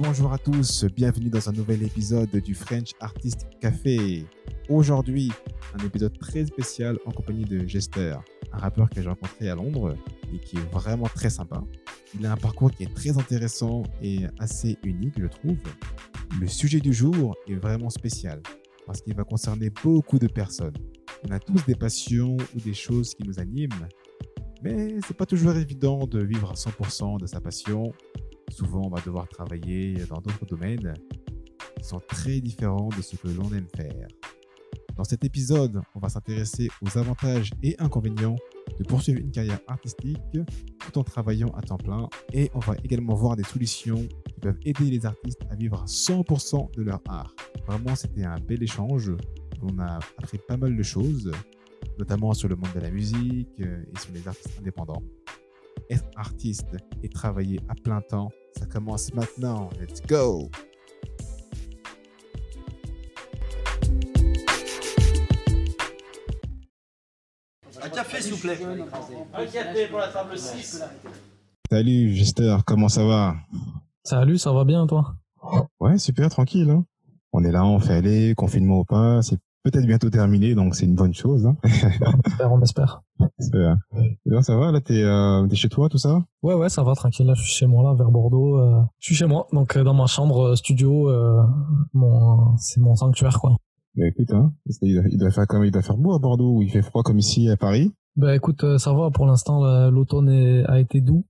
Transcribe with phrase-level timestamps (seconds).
[0.00, 4.24] Bonjour à tous, bienvenue dans un nouvel épisode du French Artist Café.
[4.68, 5.32] Aujourd'hui,
[5.74, 8.14] un épisode très spécial en compagnie de Jester,
[8.52, 9.96] un rappeur que j'ai rencontré à Londres
[10.32, 11.64] et qui est vraiment très sympa.
[12.16, 15.58] Il a un parcours qui est très intéressant et assez unique, je trouve.
[16.40, 18.40] Le sujet du jour est vraiment spécial
[18.86, 20.76] parce qu'il va concerner beaucoup de personnes.
[21.28, 23.88] On a tous des passions ou des choses qui nous animent,
[24.62, 27.92] mais c'est pas toujours évident de vivre à 100% de sa passion
[28.50, 30.94] Souvent, on va devoir travailler dans d'autres domaines
[31.76, 34.08] qui sont très différents de ce que l'on aime faire.
[34.96, 38.36] Dans cet épisode, on va s'intéresser aux avantages et inconvénients
[38.78, 43.14] de poursuivre une carrière artistique tout en travaillant à temps plein et on va également
[43.14, 47.32] voir des solutions qui peuvent aider les artistes à vivre à 100% de leur art.
[47.66, 49.12] Vraiment, c'était un bel échange.
[49.62, 51.30] On a appris pas mal de choses,
[51.98, 55.02] notamment sur le monde de la musique et sur les artistes indépendants
[55.90, 58.30] être artiste et travailler à plein temps.
[58.56, 59.70] Ça commence maintenant.
[59.80, 60.50] Let's go!
[67.82, 68.58] Un café, s'il vous plaît.
[69.34, 70.82] Un café pour la table 6.
[71.70, 73.36] Salut, Jester, comment ça va?
[74.04, 75.14] Salut, ça va bien, toi?
[75.80, 76.70] Ouais, super, tranquille.
[76.70, 76.84] Hein.
[77.32, 79.38] On est là, on fait aller, confinement ou pas, c'est
[79.70, 81.46] peut-être bientôt terminé, donc c'est une bonne chose.
[81.46, 81.56] Hein.
[82.50, 83.02] on espère.
[84.26, 86.24] Bien, ça va, là, t'es euh, chez toi, tout ça?
[86.42, 87.26] Ouais, ouais, ça va, tranquille.
[87.26, 88.58] Là, je suis chez moi, là, vers Bordeaux.
[88.58, 91.10] Euh, je suis chez moi, donc euh, dans ma chambre studio,
[91.92, 93.56] mon, c'est mon sanctuaire, quoi.
[93.96, 94.52] Bah écoute, hein,
[94.82, 97.18] il doit faire comme il doit faire beau à Bordeaux, où il fait froid comme
[97.18, 97.92] ici à Paris.
[98.16, 100.28] Bah écoute, ça va, pour l'instant, l'automne
[100.68, 101.24] a été doux.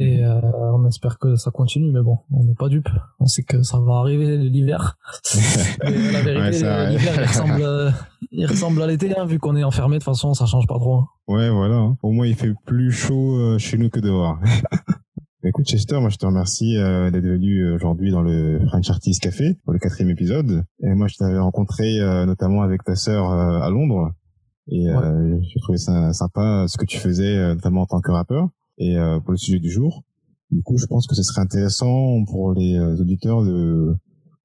[0.00, 0.40] Et euh,
[0.72, 2.88] on espère que ça continue, mais bon, on n'est pas dupe.
[3.20, 4.98] On sait que ça va arriver l'hiver.
[5.82, 7.90] la vérité, l'hiver il ressemble, euh,
[8.32, 9.96] il ressemble à l'été, hein, vu qu'on est enfermé.
[9.96, 10.96] De toute façon, ça change pas trop.
[10.96, 11.06] Hein.
[11.28, 11.76] Ouais, voilà.
[11.76, 11.96] Hein.
[12.02, 14.36] Au moins, il fait plus chaud euh, chez nous que dehors.
[15.44, 19.54] Écoute, Chester, moi, je te remercie euh, d'être venu aujourd'hui dans le French Artist Café
[19.62, 20.64] pour le quatrième épisode.
[20.82, 24.10] Et moi, je t'avais rencontré notamment avec ta sœur à Londres.
[24.68, 28.48] Et j'ai trouvé ça sympa ce que tu faisais, notamment en tant que rappeur
[28.78, 30.02] et euh, pour le sujet du jour.
[30.50, 33.96] Du coup, je pense que ce serait intéressant pour les euh, auditeurs de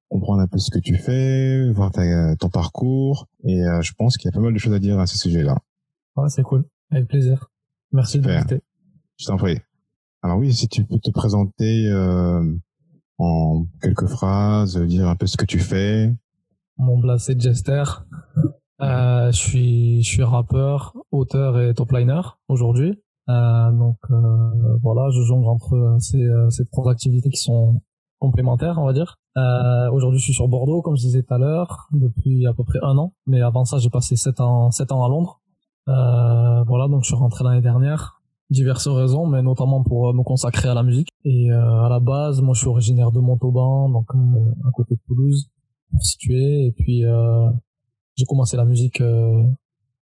[0.08, 4.16] comprendre un peu ce que tu fais, voir ta, ton parcours, et euh, je pense
[4.16, 5.56] qu'il y a pas mal de choses à dire à ce sujet-là.
[6.16, 7.50] Ouais, c'est cool, avec plaisir.
[7.92, 8.60] Merci de m'inviter.
[9.18, 9.58] Je t'en prie.
[10.22, 12.44] Alors oui, si tu peux te présenter euh,
[13.18, 16.12] en quelques phrases, dire un peu ce que tu fais.
[16.76, 17.84] Mon blase c'est Jester.
[18.80, 22.98] Euh, je suis, je suis rappeur, auteur et top liner aujourd'hui.
[23.30, 25.98] Euh, donc euh, voilà, je jongle entre euh,
[26.50, 27.80] ces, trois activités qui sont
[28.18, 29.16] complémentaires, on va dire.
[29.92, 32.78] Aujourd'hui, je suis sur Bordeaux, comme je disais tout à l'heure, depuis à peu près
[32.82, 33.14] un an.
[33.26, 35.40] Mais avant ça, j'ai passé sept ans, sept ans à Londres.
[35.86, 38.20] Voilà, donc je suis rentré l'année dernière.
[38.50, 41.08] Diverses raisons, mais notamment pour me consacrer à la musique.
[41.24, 45.50] Et à la base, moi, je suis originaire de Montauban, donc à côté de Toulouse,
[46.00, 46.66] situer.
[46.66, 47.04] Et puis,
[48.16, 49.02] j'ai commencé la musique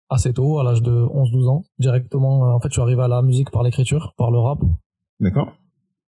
[0.09, 1.62] assez tôt, à l'âge de 11-12 ans.
[1.78, 4.61] Directement, euh, en fait, je suis arrivé à la musique par l'écriture, par le rap.
[5.21, 5.49] D'accord.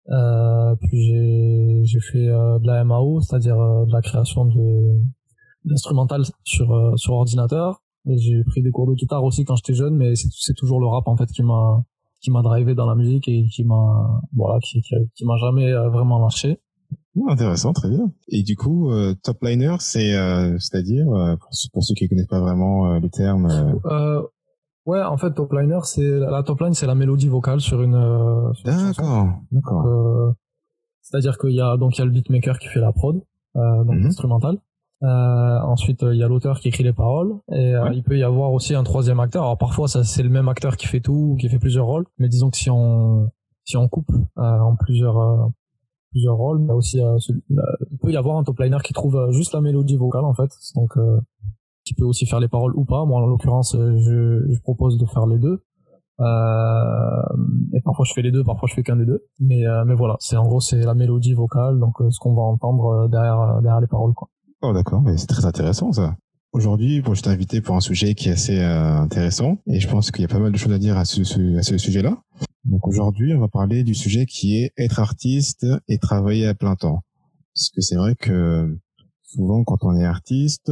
[0.09, 5.01] Euh, puis j'ai j'ai fait euh, de la MAO, c'est-à-dire euh, de la création de
[5.65, 7.81] d'instrumental sur sur ordinateur.
[8.09, 10.87] Et j'ai pris des cours de guitare aussi quand j'étais jeune, mais c'est toujours le
[10.87, 11.83] rap en fait qui m'a
[12.21, 15.73] qui m'a drivé dans la musique et qui m'a voilà qui qui, qui m'a jamais
[15.73, 16.57] vraiment lâché.
[17.27, 18.11] Intéressant, très bien.
[18.27, 21.35] Et du coup, euh, top liner, c'est euh, c'est-à-dire euh,
[21.73, 23.47] pour, ceux qui connaissent pas vraiment les termes.
[24.85, 28.53] ouais, en fait, top liner, c'est la top line, c'est la mélodie vocale sur une.
[28.65, 30.33] d'accord, d'accord.
[31.01, 33.21] c'est-à-dire qu'il y a donc il y a le beatmaker qui fait la prod,
[33.55, 34.05] donc mhm.
[34.05, 34.59] instrumental.
[35.01, 38.75] ensuite, il y a l'auteur qui écrit les paroles et il peut y avoir aussi
[38.75, 39.43] un troisième acteur.
[39.43, 42.05] Alors parfois, ça c'est le même acteur qui fait tout, qui fait plusieurs rôles.
[42.19, 43.29] Mais disons que si on
[43.63, 45.51] si on coupe en plusieurs
[46.11, 47.17] plusieurs rôles, mais aussi euh,
[47.91, 50.33] il peut y avoir un top liner qui trouve euh, juste la mélodie vocale en
[50.33, 51.19] fait, donc euh,
[51.85, 53.05] qui peut aussi faire les paroles ou pas.
[53.05, 55.63] Moi en l'occurrence, je, je, propose de faire les deux.
[56.19, 59.23] et parfois je fais les deux, parfois je fais qu'un des deux.
[59.39, 63.07] Mais mais voilà, c'est en gros c'est la mélodie vocale, donc ce qu'on va entendre
[63.09, 64.29] derrière derrière les paroles quoi.
[64.61, 66.15] Oh d'accord, mais c'est très intéressant ça.
[66.53, 70.11] Aujourd'hui, bon, je t'ai invité pour un sujet qui est assez intéressant et je pense
[70.11, 72.17] qu'il y a pas mal de choses à dire à ce, à ce sujet-là.
[72.65, 76.75] Donc aujourd'hui, on va parler du sujet qui est être artiste et travailler à plein
[76.75, 77.01] temps.
[77.53, 78.77] Parce que c'est vrai que
[79.23, 80.71] souvent, quand on est artiste,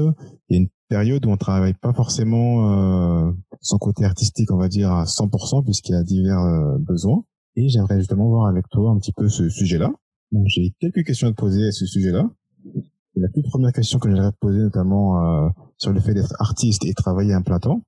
[0.49, 3.31] il y a une période où on travaille pas forcément euh,
[3.61, 7.23] son côté artistique, on va dire à 100%, puisqu'il y a divers euh, besoins.
[7.55, 9.91] Et j'aimerais justement voir avec toi un petit peu ce sujet-là.
[10.31, 12.29] Donc j'ai quelques questions à te poser à ce sujet-là.
[13.15, 16.83] La toute première question que j'aimerais te poser, notamment euh, sur le fait d'être artiste
[16.85, 17.81] et travailler à plein temps,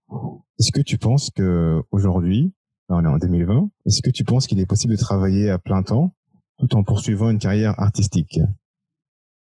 [0.59, 2.53] est-ce que tu penses que aujourd'hui,
[2.89, 3.69] on est en 2020.
[3.85, 6.13] Est-ce que tu penses qu'il est possible de travailler à plein temps
[6.57, 8.39] tout en poursuivant une carrière artistique?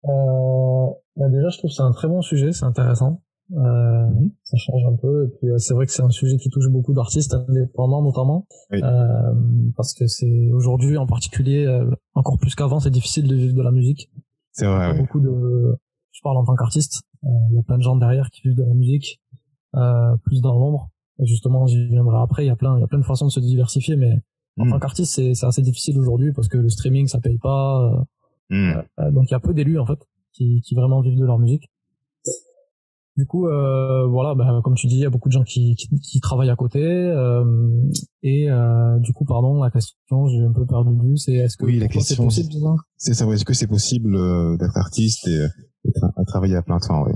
[0.04, 0.86] Euh,
[1.16, 3.22] bah déjà, je trouve que c'est un très bon sujet, c'est intéressant.
[3.52, 4.30] Euh, mhm.
[4.44, 5.26] Ça change un peu.
[5.26, 8.46] Et puis, euh, c'est vrai que c'est un sujet qui touche beaucoup d'artistes indépendants, notamment.
[8.72, 9.32] Euh,
[9.76, 13.62] parce que c'est aujourd'hui, en particulier, euh, encore plus qu'avant, c'est difficile de vivre de
[13.62, 14.10] la musique.
[14.52, 14.94] C'est vrai.
[14.98, 15.76] Beaucoup de,
[16.12, 17.02] je parle en tant qu'artiste.
[17.22, 19.20] Il y a plein de gens derrière qui vivent de la musique,
[20.24, 20.90] plus dans l'ombre.
[21.18, 22.44] Et justement, j'y viendrai après.
[22.44, 24.12] Il y a plein, il y a plein de façons de se diversifier, mais
[24.58, 24.72] en mhm.
[24.72, 28.06] tant qu'artiste, c'est assez difficile aujourd'hui parce que le streaming, ça paye pas.
[28.50, 28.82] Hmm.
[29.00, 29.98] Euh, donc il y a peu d'élus en fait
[30.32, 31.70] qui, qui vraiment vivent de leur musique.
[33.16, 35.74] Du coup, euh, voilà, bah, comme tu dis, il y a beaucoup de gens qui,
[35.74, 36.82] qui, qui travaillent à côté.
[36.82, 37.44] Euh,
[38.22, 41.66] et euh, du coup, pardon, la question, j'ai un peu perdu du c'est est-ce que
[41.66, 45.46] oui, la question, c'est possible C'est ça, est-ce que c'est possible euh, d'être artiste et,
[46.16, 47.12] à travailler à plein temps, oui.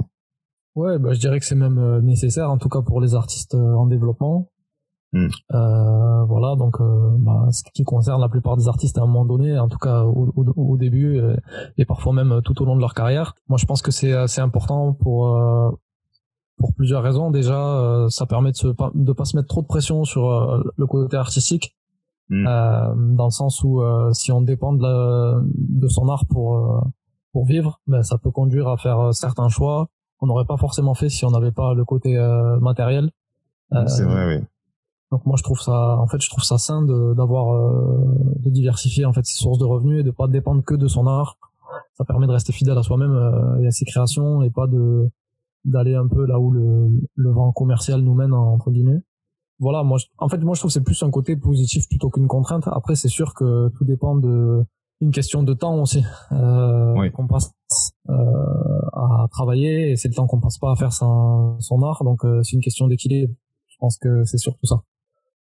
[0.74, 3.86] Ouais, bah, je dirais que c'est même nécessaire, en tout cas pour les artistes en
[3.86, 4.50] développement.
[5.12, 5.28] Hmm.
[5.54, 9.24] Euh, voilà, donc euh, bah, ce qui concerne la plupart des artistes à un moment
[9.24, 11.36] donné, en tout cas au, au, au début euh,
[11.78, 13.34] et parfois même tout au long de leur carrière.
[13.48, 15.70] Moi, je pense que c'est assez important pour euh,
[16.56, 17.30] pour plusieurs raisons.
[17.30, 21.16] Déjà, ça permet de se de pas se mettre trop de pression sur le côté
[21.16, 21.76] artistique,
[22.30, 22.44] hmm.
[23.14, 23.82] dans le sens où
[24.12, 26.86] si on dépend de, la, de son art pour
[27.32, 29.88] pour vivre, ben, ça peut conduire à faire certains choix
[30.18, 32.16] qu'on n'aurait pas forcément fait si on n'avait pas le côté
[32.60, 33.10] matériel.
[33.86, 34.44] c'est vrai, oui
[35.12, 38.04] donc moi je trouve ça, en fait, je trouve ça sain d'avoir euh,
[38.40, 41.06] de, diversifier en fait ses sources de revenus et de pas dépendre que de son
[41.06, 41.38] art.
[41.94, 45.08] Ça permet de rester fidèle à soi-même euh, et à ses créations et pas de
[45.66, 49.02] d'aller un peu là où le, le vent commercial nous mène entre guillemets.
[49.58, 52.64] Voilà, moi, en fait, moi je trouve c'est plus un côté positif plutôt qu'une contrainte.
[52.66, 54.64] Après, c'est sûr que tout dépend de
[55.00, 56.02] une question de temps aussi
[56.32, 57.52] euh, qu'on passe
[58.08, 58.14] euh,
[58.94, 62.24] à travailler et c'est le temps qu'on passe pas à faire son, son art donc
[62.24, 63.34] euh, c'est une question d'équilibre
[63.66, 64.80] je pense que c'est surtout ça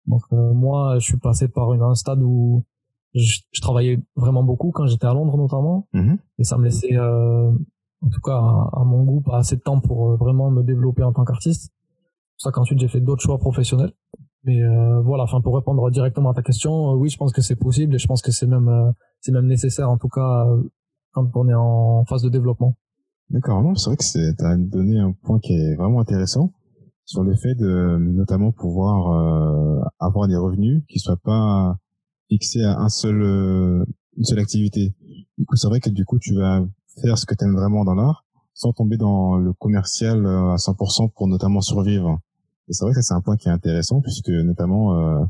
[0.10, 2.66] donc euh, moi, je suis passé par une, un stade où
[3.14, 6.18] je, je, travaillais vraiment beaucoup quand j'étais à Londres notamment, mm-hmm.
[6.40, 7.52] et ça me laissait, euh,
[8.02, 11.04] en tout cas à, mon goût, pas assez de temps pour euh, vraiment me développer
[11.04, 11.64] en tant qu'artiste.
[11.64, 13.94] C'est pour ça qu'ensuite j'ai fait d'autres choix professionnels.
[14.46, 17.58] Mais euh, voilà, enfin pour répondre directement à ta question, oui, je pense que c'est
[17.58, 20.48] possible et je pense que c'est même c'est même nécessaire en tout cas
[21.12, 22.78] quand on est en phase de développement.
[23.30, 26.52] D'accord, non, c'est vrai que c'est t'as donné un point qui est vraiment intéressant
[27.10, 31.76] sur le fait de notamment pouvoir euh, avoir des revenus qui soient pas
[32.30, 33.84] fixés à un seul euh,
[34.16, 34.94] une seule activité.
[35.38, 36.64] Du coup, c'est vrai que du coup, tu vas
[37.02, 40.56] faire ce que tu aimes vraiment dans l'art sans tomber dans le commercial euh, à
[40.58, 42.20] 100% pour notamment survivre.
[42.68, 45.28] Et c'est vrai que c'est un point qui est intéressant puisque notamment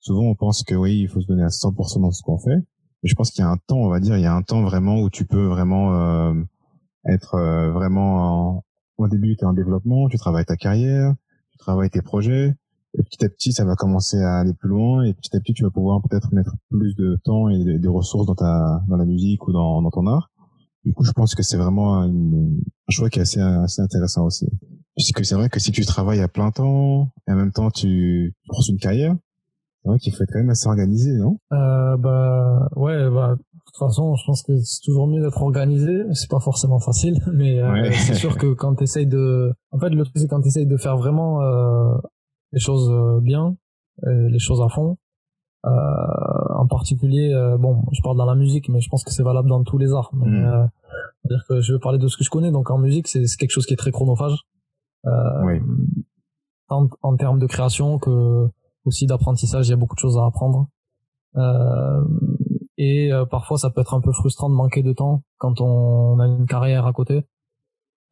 [0.00, 2.56] souvent on pense que oui, il faut se donner à 100% dans ce qu'on fait.
[3.02, 4.42] Mais je pense qu'il y a un temps, on va dire, il y a un
[4.42, 6.34] temps vraiment où tu peux vraiment
[7.04, 7.36] être
[7.72, 8.64] vraiment
[8.98, 11.14] au début, tu es en développement, tu travailles ta carrière,
[11.50, 12.54] tu travailles tes projets.
[12.94, 15.04] Et petit à petit, ça va commencer à aller plus loin.
[15.04, 18.26] Et petit à petit, tu vas pouvoir peut-être mettre plus de temps et de, ressources
[18.26, 20.30] dans ta dans la musique ou dans, dans ton art.
[20.84, 24.24] Du coup, je pense que c'est vraiment une, un choix qui est assez, assez intéressant
[24.26, 24.46] aussi.
[24.96, 28.34] Puisque c'est vrai que si tu travailles à plein temps et en même temps tu
[28.48, 29.14] poursuis une carrière,
[29.82, 31.38] c'est vrai qu'il faut être quand même assez organisé, non?
[31.52, 36.02] Euh, Bah ouais, bah de toute façon, je pense que c'est toujours mieux d'être organisé.
[36.14, 39.90] C'est pas forcément facile, mais euh, c'est sûr que quand tu essayes de, en fait,
[39.90, 41.94] le truc c'est quand tu essayes de faire vraiment euh,
[42.52, 43.56] les choses euh, bien,
[44.04, 44.96] les choses à fond.
[45.66, 45.70] Euh,
[46.58, 49.62] en particulier, bon, je parle dans la musique, mais je pense que c'est valable dans
[49.64, 50.10] tous les arts.
[50.12, 50.68] Mm.
[51.24, 52.50] dire que je vais parler de ce que je connais.
[52.50, 54.36] Donc en musique, c'est quelque chose qui est très chronophage.
[55.04, 55.60] oui.
[56.70, 58.48] En, en termes de création que
[58.84, 60.68] aussi d'apprentissage, il y a beaucoup de choses à apprendre.
[61.36, 62.02] Euh,
[62.78, 66.18] et euh, parfois ça peut être un peu frustrant de manquer de temps quand on
[66.20, 67.26] a une carrière à côté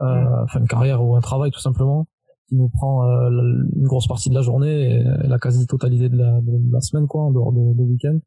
[0.02, 2.06] euh, enfin une carrière ou un travail tout simplement
[2.49, 6.16] qui nous prend euh, une grosse partie de la journée et la quasi totalité de
[6.16, 8.18] la, de la semaine quoi en dehors de, de week-end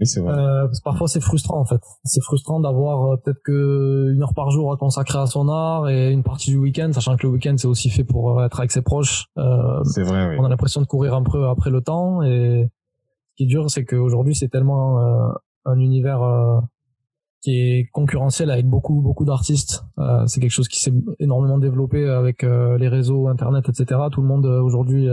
[0.00, 0.32] oui, c'est vrai.
[0.32, 1.80] Euh, parce que parfois c'est frustrant en fait.
[2.04, 5.90] C'est frustrant d'avoir euh, peut-être que une heure par jour à consacrer à son art
[5.90, 8.72] et une partie du week-end, sachant que le week-end c'est aussi fait pour être avec
[8.72, 9.26] ses proches.
[9.36, 10.30] Euh, c'est vrai.
[10.30, 10.36] Oui.
[10.38, 13.70] On a l'impression de courir un peu après le temps et ce qui est dur
[13.70, 15.28] c'est qu'aujourd'hui c'est tellement euh,
[15.66, 16.60] un univers euh,
[17.40, 19.84] qui est concurrentiel avec beaucoup beaucoup d'artistes.
[19.98, 24.00] Euh, c'est quelque chose qui s'est énormément développé avec euh, les réseaux, internet, etc.
[24.12, 25.08] Tout le monde aujourd'hui,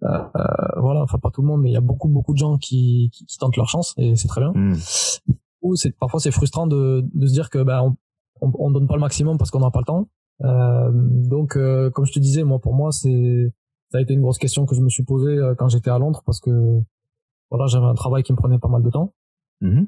[0.00, 3.10] voilà, enfin pas tout le monde, mais il y a beaucoup beaucoup de gens qui,
[3.12, 4.52] qui, tentent leur chance et c'est très bien.
[4.54, 4.76] Mm.
[5.62, 7.96] Ou c'est parfois c'est frustrant de, de se dire que bah, on,
[8.58, 10.08] on, donne pas le maximum parce qu'on n'a pas le temps.
[10.40, 13.52] donc comme je te disais, moi pour moi c'est
[13.90, 16.22] ça a été une grosse question que je me suis posée quand j'étais à Londres
[16.26, 16.82] parce que
[17.50, 19.14] voilà j'avais un travail qui me prenait pas mal de temps
[19.60, 19.86] Mhm.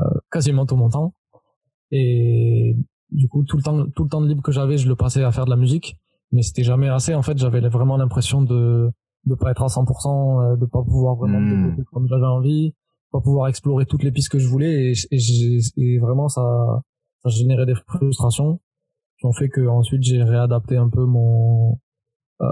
[0.00, 1.14] Euh, quasiment tout mon temps.
[1.90, 2.76] Et
[3.10, 5.22] du coup, tout le temps, tout le temps de libre que j'avais, je le passais
[5.22, 5.96] à faire de la musique,
[6.32, 7.14] mais c'était jamais assez.
[7.14, 8.90] En fait, j'avais vraiment l'impression de
[9.24, 12.74] de pas être à 100%, euh, de pas pouvoir vraiment me développer comme j'avais envie,
[13.10, 16.82] pas pouvoir explorer toutes les pistes que je voulais, et, et, et vraiment ça
[17.22, 18.60] ça générait des frustrations
[19.18, 21.78] qui ont fait que ensuite j'ai réadapté un peu mon
[22.40, 22.46] euh,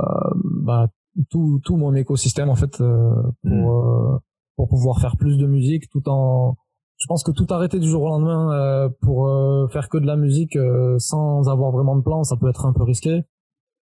[0.62, 0.88] bah,
[1.30, 4.14] tout tout mon écosystème en fait euh, pour mmh.
[4.14, 4.18] euh,
[4.56, 6.56] pour pouvoir faire plus de musique tout en
[7.04, 10.06] je pense que tout arrêter du jour au lendemain euh, pour euh, faire que de
[10.06, 13.24] la musique euh, sans avoir vraiment de plan, ça peut être un peu risqué.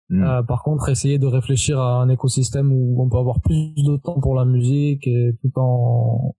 [0.09, 0.41] Mm.
[0.47, 4.19] par contre, essayer de réfléchir à un écosystème où on peut avoir plus de temps
[4.21, 6.33] pour la musique et tout en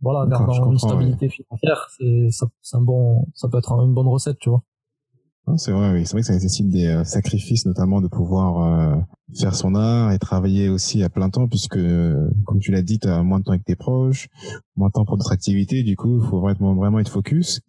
[0.00, 4.38] voilà gardant une stabilité financière, c'est ça, un bon, ça peut être une bonne recette,
[4.38, 4.62] tu vois.
[5.56, 6.04] C'est vrai, oui.
[6.04, 9.00] C'est vrai que ça nécessite des euh, sacrifices, notamment de pouvoir euh,
[9.38, 11.78] faire son art et travailler aussi à plein temps, puisque,
[12.44, 14.28] comme tu l'as dit, tu as moins de temps avec tes proches,
[14.76, 15.82] moins de temps pour d'autres activités.
[15.82, 17.60] Du coup, il faut vraiment, vraiment être focus.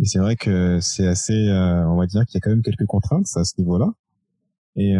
[0.00, 2.62] Et c'est vrai que c'est assez, euh, on va dire qu'il y a quand même
[2.62, 3.92] quelques contraintes à ce niveau-là.
[4.76, 4.96] Et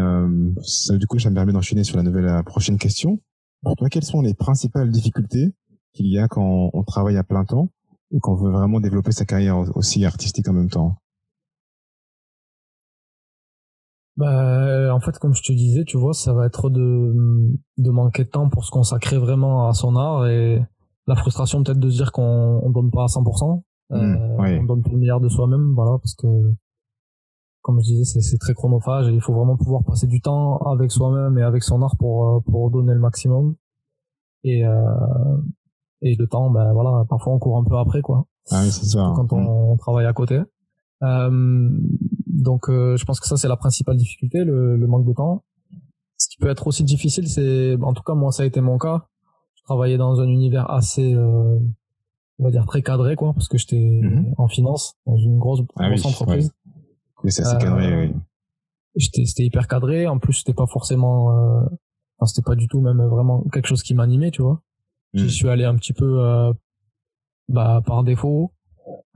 [0.63, 3.19] ça, du coup, ça me permet d'enchaîner sur la nouvelle prochaine question.
[3.65, 5.53] Pour toi, quelles sont les principales difficultés
[5.93, 7.71] qu'il y a quand on travaille à plein temps
[8.13, 10.95] et qu'on veut vraiment développer sa carrière aussi artistique en même temps?
[14.17, 17.13] Bah, en fait, comme je te disais, tu vois, ça va être de,
[17.79, 20.63] de manquer de temps pour se consacrer vraiment à son art et
[21.07, 24.65] la frustration peut-être de se dire qu'on on donne pas à 100%, mmh, euh, on
[24.65, 26.27] donne plus le meilleur de soi-même, voilà, parce que
[27.65, 30.93] comme je disais, c'est très chronophage et il faut vraiment pouvoir passer du temps avec
[30.93, 33.57] soi-même et avec son art pour euh, pour donner le maximum.
[34.45, 34.83] Et euh,
[36.03, 38.27] et le temps, ben voilà, parfois on court un peu après quoi.
[38.51, 39.15] Ah oui, c'est ça.
[39.17, 39.79] Quand on, mmh.
[39.79, 40.43] travaille à côté.
[41.03, 41.71] Euh,
[42.45, 45.43] donc euh, je pense que ça c'est la principale difficulté, le, le, manque de temps.
[46.17, 48.79] Ce qui peut être aussi difficile, c'est, en tout cas moi ça a été mon
[48.79, 49.07] cas.
[49.57, 51.59] Je travaillais dans un univers assez, euh,
[52.39, 54.35] on va dire très cadré quoi, parce que j'étais mhm.
[54.39, 56.53] en finance dans une grosse, ah grosse entreprise.
[57.25, 57.93] Oui, c'est assez cadré.
[57.93, 58.15] Euh, oui.
[58.97, 60.07] J'étais, c'était hyper cadré.
[60.07, 61.65] En plus, c'était pas forcément, euh,
[62.19, 64.63] enfin, c'était pas du tout même vraiment quelque chose qui m'animait, tu vois.
[65.15, 65.31] Je J'y mhm.
[65.31, 66.53] suis allé un petit peu, euh,
[67.49, 68.53] bah, par défaut.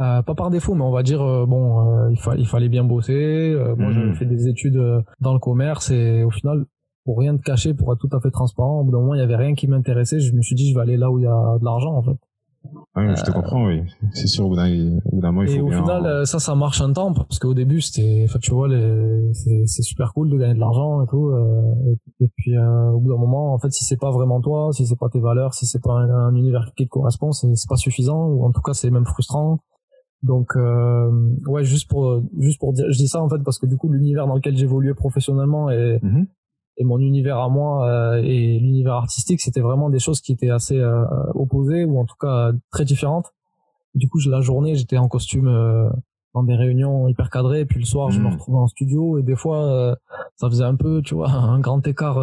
[0.00, 2.84] Euh, pas par défaut, mais on va dire euh, bon, euh, il, il fallait bien
[2.84, 3.56] bosser.
[3.76, 4.14] moi, j'avais mhm.
[4.14, 4.80] fait des études
[5.20, 6.66] dans le commerce et au final,
[7.04, 9.20] pour rien de cacher, pour être tout à fait transparent, au bout d'un moment, il
[9.20, 10.20] y avait rien qui m'intéressait.
[10.20, 12.02] Je me suis dit, je vais aller là où il y a de l'argent, en
[12.02, 12.16] fait.
[12.96, 13.82] Oui, je te comprends, oui.
[14.12, 16.92] C'est sûr, au bout d'un moment, il faut Et au final, ça, ça marche un
[16.92, 18.68] temps, parce qu'au début, c'était, enfin, tu vois,
[19.32, 21.32] c'est super cool de gagner de l'argent et tout.
[22.20, 24.98] et, puis, au bout d'un moment, en fait, si c'est pas vraiment toi, si c'est
[24.98, 28.26] pas tes valeurs, si c'est pas un, un, univers qui te correspond, c'est pas suffisant,
[28.28, 29.58] ou en tout cas, c'est même frustrant.
[30.22, 31.10] Donc euh,
[31.46, 33.88] ouais, juste pour juste pour dire, je dis ça en fait parce que du coup
[33.88, 36.26] l'univers dans lequel j'évoluais professionnellement et mhm.
[36.76, 40.50] et mon univers à moi euh, et l'univers artistique, c'était vraiment des choses qui étaient
[40.50, 43.32] assez euh, opposées ou en tout cas très différentes.
[43.94, 45.88] Du coup, la journée, j'étais en costume euh,
[46.34, 48.32] dans des réunions hyper cadrées, et puis le soir, je me mhm.
[48.32, 49.94] retrouvais en studio et des fois, euh,
[50.36, 52.18] ça faisait un peu, tu vois, un grand écart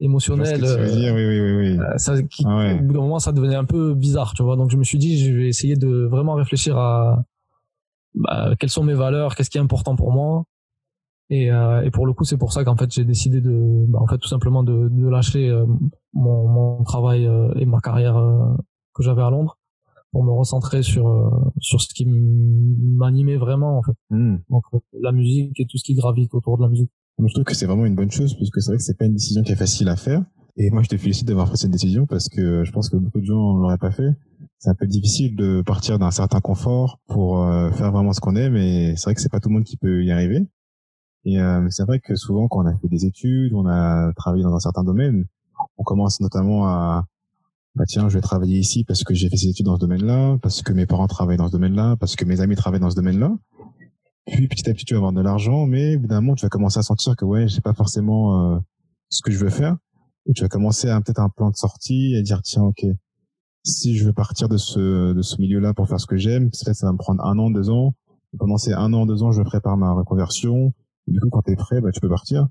[0.00, 0.60] émotionnel.
[0.62, 1.78] oui, oui, oui, oui.
[1.96, 4.56] ça, qui, ah Au bout d'un moment, ça devenait un peu bizarre, tu vois.
[4.56, 7.24] Donc je me suis dit, je vais essayer de vraiment réfléchir à
[8.16, 10.44] bah, quelles sont mes valeurs, qu'est-ce qui est important pour moi.
[11.28, 13.98] Et, euh, et pour le coup, c'est pour ça qu'en fait j'ai décidé de, bah,
[14.00, 15.66] en fait tout simplement de, de lâcher euh,
[16.12, 18.54] mon, mon travail euh, et ma carrière euh,
[18.94, 19.58] que j'avais à Londres
[20.12, 23.96] pour me recentrer sur sur ce qui m'animait vraiment en fait.
[24.08, 24.36] Hmm.
[24.48, 24.62] Donc
[24.98, 26.90] la musique et tout ce qui gravite autour de la musique.
[27.18, 29.14] je trouve que c'est vraiment une bonne chose puisque c'est vrai que c'est pas une
[29.14, 30.24] décision qui est facile à faire.
[30.56, 33.20] Et moi, je te félicite d'avoir pris cette décision parce que je pense que beaucoup
[33.20, 34.16] de gens l'auraient pas fait
[34.58, 38.36] c'est un peu difficile de partir d'un certain confort pour euh, faire vraiment ce qu'on
[38.36, 40.46] aime et c'est vrai que c'est pas tout le monde qui peut y arriver.
[41.24, 44.42] Et euh, c'est vrai que souvent quand on a fait des études, on a travaillé
[44.42, 45.26] dans un certain domaine,
[45.76, 47.06] on commence notamment à
[47.74, 50.38] bah tiens, je vais travailler ici parce que j'ai fait ces études dans ce domaine-là,
[50.40, 52.96] parce que mes parents travaillent dans ce domaine-là, parce que mes amis travaillent dans ce
[52.96, 53.36] domaine-là.
[54.26, 56.82] Puis petit à petit tu vas avoir de l'argent, mais évidemment tu vas commencer à
[56.82, 58.58] sentir que ouais, j'ai pas forcément euh,
[59.10, 59.76] ce que je veux faire.
[60.28, 62.84] Et tu vas commencer à peut-être un plan de sortie et dire tiens ok,
[63.64, 66.76] si je veux partir de ce de ce milieu-là pour faire ce que j'aime, peut-être
[66.76, 67.94] ça va me prendre un an, deux ans.
[68.38, 70.72] Pendant ces un an, deux ans, je prépare ma reconversion.
[71.06, 72.48] du coup, quand t'es prêt, bah tu peux partir.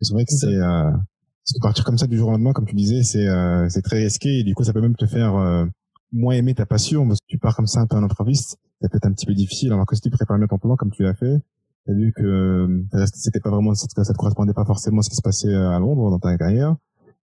[0.00, 2.66] C'est vrai que c'est euh, parce que partir comme ça du jour au lendemain, comme
[2.66, 5.34] tu disais, c'est euh, c'est très risqué et du coup, ça peut même te faire
[5.36, 5.64] euh,
[6.12, 8.58] moins aimer ta passion parce que tu pars comme ça un peu à l'improviste.
[8.80, 9.72] Ça peut être un petit peu difficile.
[9.72, 11.40] Alors que si tu prépares bien ton plan comme tu l'as fait,
[11.86, 15.16] t'as vu que euh, c'était pas vraiment ça te correspondait pas forcément à ce qui
[15.16, 16.76] se passait à Londres dans ta carrière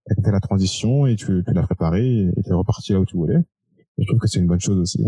[0.07, 3.05] tu fait la transition et tu, tu l'as préparé et tu es reparti là où
[3.05, 3.39] tu voulais.
[3.97, 5.03] je trouve que c'est une bonne chose aussi.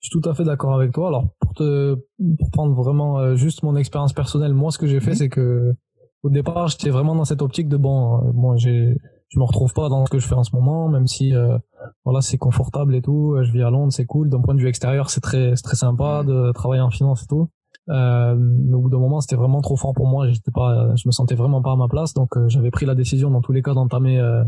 [0.00, 1.08] Je suis tout à fait d'accord avec toi.
[1.08, 1.96] Alors pour te
[2.38, 5.16] pour prendre vraiment euh, juste mon expérience personnelle, moi ce que j'ai fait mhm.
[5.16, 5.74] c'est que
[6.22, 8.96] au départ j'étais vraiment dans cette optique de bon euh, moi j'ai
[9.28, 11.58] je me retrouve pas dans ce que je fais en ce moment même si euh,
[12.04, 14.68] voilà c'est confortable et tout je vis à Londres c'est cool d'un point de vue
[14.68, 16.28] extérieur c'est très très sympa mhm.
[16.28, 17.48] de travailler en finance et tout
[17.88, 20.28] euh, mais au bout d'un moment, c'était vraiment trop fort pour moi.
[20.28, 22.14] J'étais pas, je me sentais vraiment pas à ma place.
[22.14, 24.42] Donc, euh, j'avais pris la décision, dans tous les cas, d'entamer euh,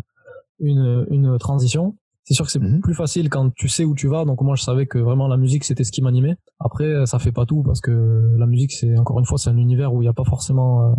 [0.61, 1.95] une, une transition.
[2.25, 2.81] c'est sûr que c'est Mhm.
[2.83, 4.25] plus facile quand tu sais où tu vas.
[4.27, 6.37] Donc moi, je savais que vraiment la musique, c'était ce qui m'animait.
[6.61, 9.57] Après, ça fait pas tout parce que la musique, c'est encore une fois, c'est un
[9.57, 10.95] univers où il n'y a pas forcément, euh,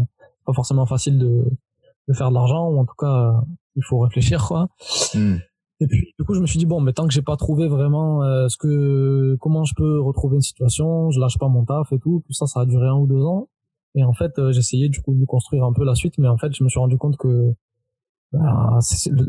[0.48, 1.46] pas forcément facile de,
[2.08, 3.32] de faire de l'argent ou en tout cas, euh,
[3.76, 4.70] il faut réfléchir quoi.
[5.14, 5.36] Hmm.
[5.82, 7.68] Et puis du coup, je me suis dit bon, mais tant que j'ai pas trouvé
[7.68, 11.92] vraiment euh, ce que, comment je peux retrouver une situation, je lâche pas mon taf
[11.94, 12.22] et tout.
[12.26, 13.48] Puis ça, ça a duré un ou deux ans.
[13.96, 16.38] Et en fait, euh, j'essayais du coup de construire un peu la suite, mais en
[16.38, 17.54] fait, je me suis rendu compte que
[18.32, 18.78] bah,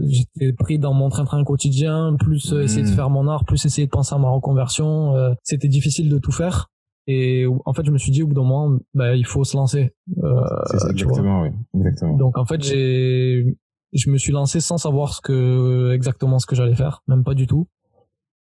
[0.09, 2.95] j'étais pris dans mon train-train quotidien, plus euh, essayer de Mhm.
[2.95, 5.15] faire mon art, plus essayer de penser à ma reconversion.
[5.17, 6.67] euh, C'était difficile de tout faire.
[7.07, 9.57] Et en fait, je me suis dit au bout d'un moment, bah, il faut se
[9.57, 9.95] lancer.
[10.23, 11.49] Euh, ça, exactement, oui.
[11.75, 12.17] Exactement.
[12.19, 13.57] Donc en fait, j'ai,
[13.93, 17.35] je me suis lancé sans savoir ce que exactement ce que j'allais faire, même pas
[17.35, 17.69] du tout.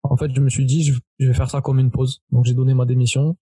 [0.04, 2.22] En fait, je me suis dit, je, vais faire ça comme une pause.
[2.32, 3.36] Donc j'ai donné ma démission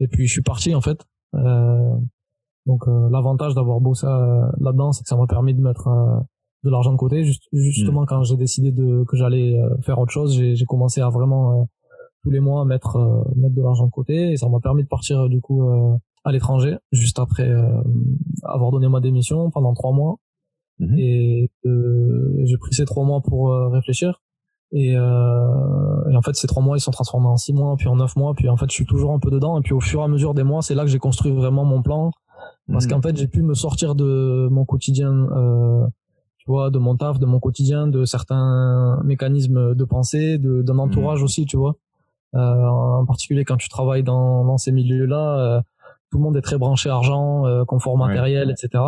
[0.00, 1.04] et puis je suis parti en fait.
[1.34, 1.96] Euh,
[2.66, 6.20] donc euh, l'avantage d'avoir bossé euh, là-dedans, c'est que ça m'a permis de mettre euh,
[6.64, 7.24] de l'argent de côté.
[7.24, 11.00] Juste, justement, quand j'ai décidé de que j'allais euh, faire autre chose, j'ai, j'ai commencé
[11.00, 11.64] à vraiment euh,
[12.22, 14.88] tous les mois mettre euh, mettre de l'argent de côté et ça m'a permis de
[14.88, 17.82] partir du coup euh, à l'étranger juste après euh,
[18.44, 20.16] avoir donné ma démission pendant trois mois
[20.82, 20.98] Mhm.
[20.98, 24.20] et euh, j'ai pris ces trois mois pour euh, réfléchir
[24.72, 27.88] et, euh, et en fait ces trois mois ils sont transformés en six mois puis
[27.88, 29.80] en neuf mois puis en fait je suis toujours un peu dedans et puis au
[29.80, 32.10] fur et à mesure des mois c'est là que j'ai construit vraiment mon plan
[32.72, 32.90] parce Mhm.
[32.92, 35.86] qu'en fait j'ai pu me sortir de mon quotidien euh,
[36.38, 40.78] tu vois de mon taf de mon quotidien de certains mécanismes de pensée de d'un
[40.78, 41.74] entourage aussi tu vois
[42.34, 45.62] euh, en particulier quand tu travailles dans, dans ces milieux là
[46.10, 48.06] tout le monde est très branché argent euh, confort Ouais.
[48.08, 48.82] matériel etc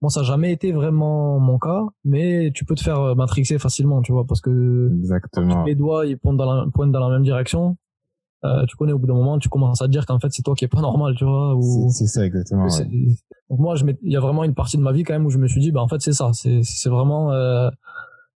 [0.00, 3.58] Bon, ça n'a jamais été vraiment mon cas, mais tu peux te faire euh, matrixer
[3.58, 5.64] facilement, tu vois, parce que Exactement.
[5.64, 7.76] les doigts ils pointent dans la, pointent dans la même direction.
[8.44, 10.42] Euh, tu connais au bout d'un moment, tu commences à te dire qu'en fait c'est
[10.42, 11.56] toi qui est pas normal, tu vois.
[11.56, 12.66] Ou C'est ça, exactement.
[12.66, 12.86] ouais.
[13.50, 15.30] Donc moi, je il y a vraiment une partie de ma vie quand même où
[15.30, 17.68] je me suis dit, bah en fait c'est ça, c'est c'est vraiment euh,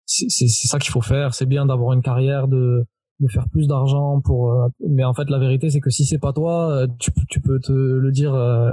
[0.06, 1.36] c'est ça qu'il faut faire.
[1.36, 2.86] C'est bien d'avoir une carrière, de
[3.22, 4.51] de faire plus d'argent pour.
[4.51, 7.40] euh, mais en fait, la vérité c'est que si c'est pas toi, euh, tu tu
[7.40, 8.72] peux te le dire euh,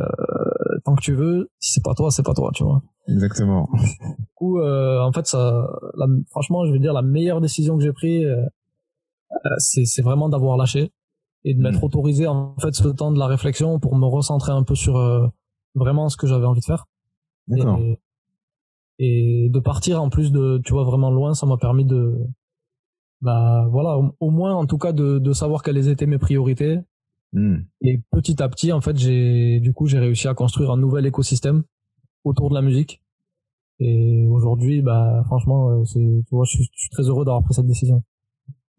[0.85, 1.51] tant que tu veux.
[1.61, 2.83] Si c'est pas toi, c'est pas toi, tu vois.
[3.09, 3.69] Exactement.
[3.75, 7.83] Du coup, euh, en fait, ça, la- franchement, je veux dire, la meilleure décision que
[7.85, 8.43] j'ai prise, euh,
[9.33, 10.91] euh, c'est c'est vraiment d'avoir lâché
[11.45, 11.85] et de m'être Mhm.
[11.85, 15.27] autorisé en fait ce temps de la réflexion pour me recentrer un peu sur euh,
[15.75, 16.87] vraiment ce que j'avais envie de faire.
[17.49, 17.79] D'accord.
[17.81, 17.99] Et,
[18.99, 22.15] et de partir en plus de, tu vois, vraiment loin, ça m'a permis de,
[23.21, 26.81] bah voilà, au, au moins en tout cas de, de savoir quelles étaient mes priorités.
[27.33, 27.59] Hmm.
[27.83, 31.05] Et petit à petit, en fait, j'ai, du coup, j'ai réussi à construire un nouvel
[31.07, 31.63] écosystème
[32.25, 33.03] autour de la musique.
[33.81, 37.45] Et aujourd'hui, bah franchement, euh, c'est, tu vois, je suis, je suis très heureux d'avoir
[37.45, 38.03] pris cette décision.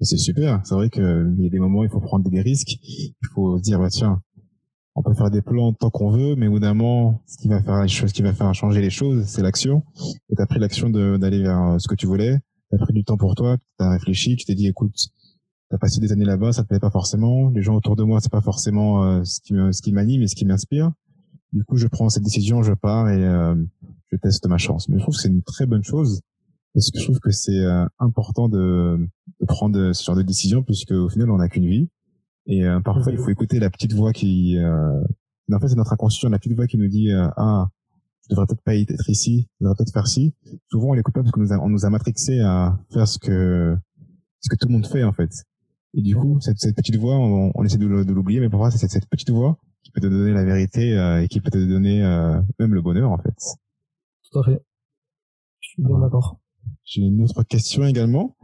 [0.01, 0.61] C'est super.
[0.65, 2.79] C'est vrai qu'il y a des moments où il faut prendre des risques.
[2.81, 4.21] Il faut se dire, bah, tiens,
[4.95, 7.47] on peut faire des plans tant qu'on veut, mais au bout d'un moment, ce qui
[7.49, 9.83] va faire les choses, ce qui va faire changer les choses, c'est l'action.
[10.29, 12.39] Et t'as pris l'action de- d'aller vers euh, ce que tu voulais.
[12.69, 13.57] T'as pris du temps pour toi.
[13.77, 14.35] T'as réfléchi.
[14.35, 14.95] Tu t'es dit, écoute,
[15.69, 17.49] t'as passé des années là-bas, ça te plaît pas forcément.
[17.49, 20.21] Les gens autour de moi, c'est pas forcément euh, ce qui me, ce qui m'anime
[20.21, 20.91] et ce qui m'inspire.
[21.51, 23.55] Du coup, je prends cette décision, je pars et euh,
[24.11, 24.87] je teste ma chance.
[24.89, 26.21] Mais je trouve que c'est une très bonne chose
[26.73, 28.99] parce que je trouve que c'est euh, important de,
[29.39, 31.89] de prendre ce genre de décision puisque au final, on n'a qu'une vie.
[32.45, 34.57] Et euh, parfois, il faut écouter la petite voix qui...
[34.57, 35.01] Euh,
[35.51, 37.69] en fait, c'est notre inconscient, la petite voix qui nous dit euh, Ah,
[38.29, 40.35] je devrais peut-être pas être ici, je devrais peut-être faire ci.
[40.69, 43.17] Souvent, on l'écoute pas parce qu'on nous a, on nous a matrixé à faire ce
[43.17, 43.75] que
[44.39, 45.31] ce que tout le monde fait en fait.
[45.95, 48.69] Et du coup, cette, cette petite voix, on, on essaie de, l'oublier, mais pour moi,
[48.69, 51.49] c'est cette, cette petite voix qui peut te donner la vérité euh, et qui peut
[51.49, 53.35] te donner euh, même le bonheur en fait.
[54.31, 54.61] Tout à fait.
[55.61, 56.39] Je suis bien d'accord.
[56.83, 58.35] J'ai une autre question également.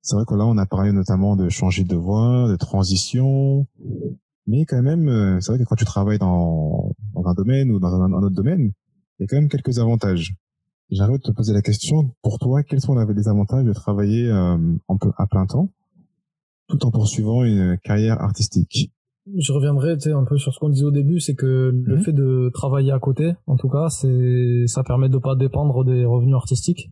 [0.00, 3.66] C'est vrai que là, on a parlé notamment de changer de voie, de transition.
[4.46, 7.80] Mais quand même, euh, c'est vrai que quand tu travailles dans, dans un domaine ou
[7.80, 8.72] dans un, un autre domaine,
[9.18, 10.34] il y a quand même quelques avantages.
[10.90, 14.56] J'arrive de te poser la question, pour toi, quels sont les avantages de travailler euh,
[15.16, 15.68] à plein temps
[16.68, 18.90] tout en poursuivant une carrière artistique?
[19.36, 22.02] Je reviendrai un peu sur ce qu'on disait au début, c'est que le Mhm.
[22.02, 26.04] fait de travailler à côté, en tout cas, c'est ça permet de pas dépendre des
[26.04, 26.90] revenus artistiques.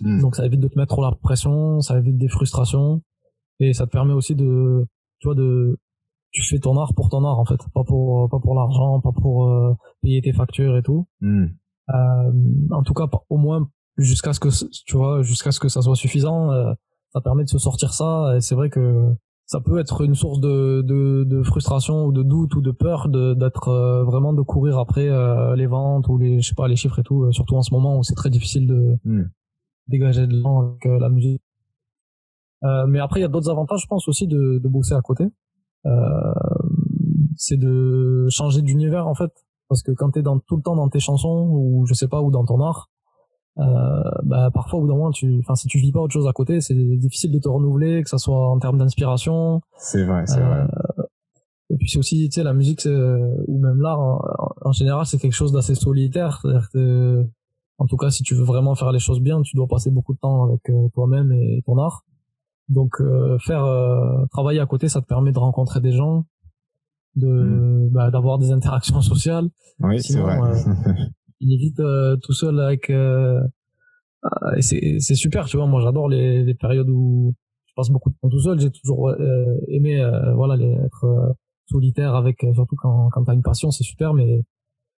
[0.00, 0.20] Hmm.
[0.20, 3.02] Donc ça évite de te mettre trop la pression, ça évite des frustrations
[3.58, 4.86] et ça te permet aussi de
[5.18, 5.76] tu vois de
[6.30, 9.12] tu fais ton art pour ton art en fait, pas pour pas pour l'argent, pas
[9.12, 11.08] pour euh, payer tes factures et tout.
[11.20, 11.46] Hmm.
[11.92, 12.32] Euh,
[12.70, 14.48] en tout cas au moins jusqu'à ce que
[14.86, 16.72] tu vois jusqu'à ce que ça soit suffisant, euh,
[17.12, 19.12] ça permet de se sortir ça et c'est vrai que
[19.46, 23.08] ça peut être une source de, de, de frustration ou de doute ou de peur
[23.08, 26.68] de d'être euh, vraiment de courir après euh, les ventes ou les je sais pas
[26.68, 29.24] les chiffres et tout euh, surtout en ce moment où c'est très difficile de Hmm.
[29.88, 31.42] dégager de l'argent avec la musique
[32.62, 35.00] euh, mais après il y a d'autres avantages je pense aussi de, de bosser à
[35.00, 35.24] côté
[37.36, 39.32] c'est de changer d'univers en fait.
[39.68, 42.20] Parce que quand t'es dans tout le temps dans tes chansons ou je sais pas
[42.20, 42.90] ou dans ton art
[43.58, 43.64] euh,
[44.22, 46.32] bah, parfois au bout d'un moment tu enfin si tu vis pas autre chose à
[46.32, 49.60] côté c'est difficile de te renouveler que ça soit en termes d'inspiration.
[49.76, 50.60] C'est vrai c'est vrai.
[50.60, 51.02] Euh,
[51.70, 55.34] et puis c'est aussi tu sais la musique ou même l'art en, général c'est quelque
[55.34, 56.42] chose d'assez solitaire.
[56.72, 57.24] Que
[57.78, 60.14] en tout cas si tu veux vraiment faire les choses bien tu dois passer beaucoup
[60.14, 62.04] de temps avec euh, toi-même et ton art
[62.70, 63.02] donc
[63.44, 63.66] faire
[64.30, 66.24] travailler à côté ça te permet de rencontrer des gens
[67.16, 67.90] de mm.
[67.90, 69.48] bah, d'avoir des interactions sociales.
[69.80, 70.38] Oui c'est vrai.
[71.40, 73.40] il est vite euh, tout seul avec euh,
[74.24, 75.66] euh, et c'est c'est super tu vois.
[75.66, 77.34] Moi j'adore les, les périodes où
[77.66, 78.60] je passe beaucoup de temps tout seul.
[78.60, 79.12] J'ai toujours
[79.68, 80.02] aimé
[80.34, 81.34] voilà les, être
[81.66, 84.14] solitaire avec surtout quand quand t'as une passion c'est super.
[84.14, 84.42] Mais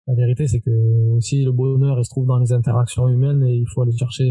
[0.06, 0.70] la vérité c'est que
[1.10, 4.30] aussi le bonheur il se trouve dans les interactions humaines et il faut aller chercher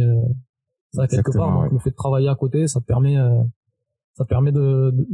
[0.91, 3.15] ça quelque part donc le fait de travailler à côté ça te permet
[4.13, 5.08] ça permet de, de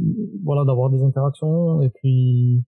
[0.44, 2.64] voilà d'avoir des interactions et puis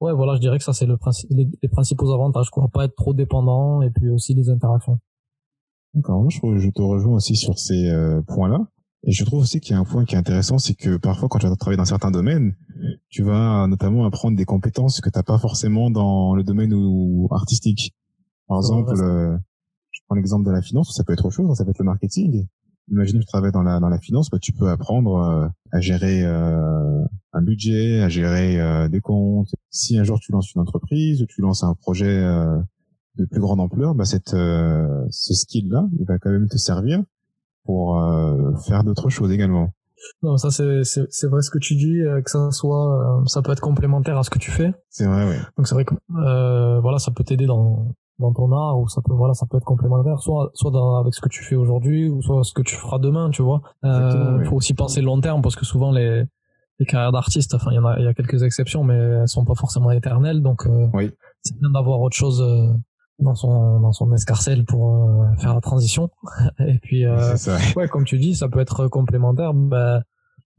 [0.00, 2.68] Ouais, voilà, je dirais que ça c'est le principe, les, principaux avantages, quoi.
[2.68, 4.98] Pas être trop dépendant et puis aussi les interactions.
[5.92, 8.66] D'accord, je, je te rejoins aussi sur ces euh, points-là.
[9.04, 11.28] Et je trouve aussi qu'il y a un point qui est intéressant, c'est que parfois
[11.28, 12.54] quand tu vas travailler dans certains domaines,
[13.08, 17.28] tu vas notamment apprendre des compétences que tu n'as pas forcément dans le domaine ou,
[17.30, 17.94] artistique.
[18.46, 19.36] Par exemple, euh,
[20.10, 21.84] prends l'exemple de la finance, ça peut être autre chose, hein, ça peut être le
[21.84, 22.46] marketing
[22.90, 25.80] imagine que tu travailles dans la dans la finance, bah, tu peux apprendre euh, à
[25.80, 29.54] gérer euh, un budget, à gérer euh, des comptes.
[29.70, 32.20] Si un jour tu lances une entreprise ou tu lances un projet
[33.16, 37.02] de plus grande ampleur, bah cette ce skill-là, il va quand même te servir
[37.64, 38.02] pour
[38.66, 39.72] faire d'autres choses également.
[40.22, 43.60] Non, ça c'est c'est vrai ce que tu dis, que ça soit ça peut être
[43.60, 44.72] complémentaire à ce que tu fais.
[44.88, 45.36] C'est vrai, oui.
[45.56, 49.14] Donc c'est vrai que voilà, ça peut t'aider dans dans ton art ou ça peut
[49.14, 52.22] voilà ça peut être complémentaire soit soit dans, avec ce que tu fais aujourd'hui ou
[52.22, 55.56] soit ce que tu feras demain tu vois euh, faut aussi penser long terme parce
[55.56, 56.24] que souvent les
[56.78, 59.28] les carrières d'artistes enfin il y en a il y a quelques exceptions mais elles
[59.28, 61.10] sont pas forcément éternelles donc euh, oui.
[61.42, 62.72] c'est bien d'avoir autre chose euh,
[63.18, 66.10] dans son dans son escarcelle pour euh, faire la transition
[66.58, 67.34] et puis euh,
[67.76, 70.02] ouais comme tu dis ça peut être complémentaire bah,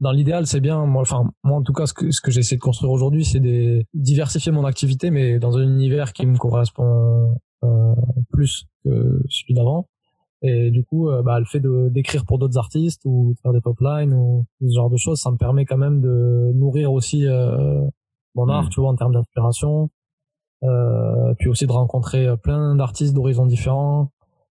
[0.02, 0.84] dans l'idéal, c'est bien.
[0.84, 3.38] Moi, enfin, moi, en tout cas, ce que, ce que j'essaie de construire aujourd'hui, c'est
[3.38, 7.36] de diversifier mon activité, mais dans un univers qui me correspond
[8.30, 9.86] plus que celui d'avant.
[10.42, 13.52] Et du coup, euh, bah, le fait de d'écrire pour d'autres artistes ou de faire
[13.52, 16.92] des top lines ou, ce genre de choses, ça me permet quand même de nourrir
[16.92, 17.80] aussi euh,
[18.34, 18.68] mon art, mm.
[18.70, 19.88] tu vois, en termes d'inspiration.
[20.64, 24.10] Euh, puis aussi de rencontrer plein d'artistes d'horizons différents,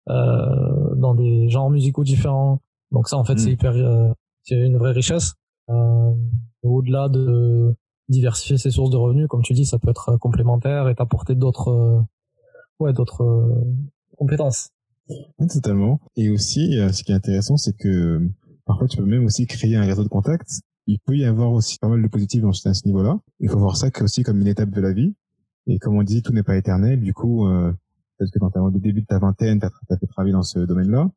[0.08, 2.60] euh, dans des genres musicaux différents.
[2.92, 3.38] Donc ça, en fait, mm.
[3.38, 5.34] c'est hyper, c'est une vraie richesse.
[6.62, 7.74] Au-delà de
[8.10, 12.04] diversifier ses sources de revenus, comme tu dis, ça peut être complémentaire et t'apporter d'autres
[12.78, 13.64] ouais, d'autres euh,
[14.16, 14.70] compétences.
[15.52, 16.00] totalement.
[16.16, 18.20] Et aussi, euh, ce qui est intéressant, c'est que
[18.66, 20.60] parfois tu peux même aussi créer un réseau de contacts.
[20.86, 23.18] Il peut y avoir aussi pas mal de positifs dans ce niveau-là.
[23.40, 25.14] Il faut voir ça aussi comme une étape de la vie.
[25.66, 27.00] Et comme on dit, tout n'est pas éternel.
[27.02, 27.72] Du coup, euh,
[28.16, 30.60] peut-être que dans ta, au début de ta vingtaine, tu as, fait travailler dans ce
[30.60, 31.10] domaine-là.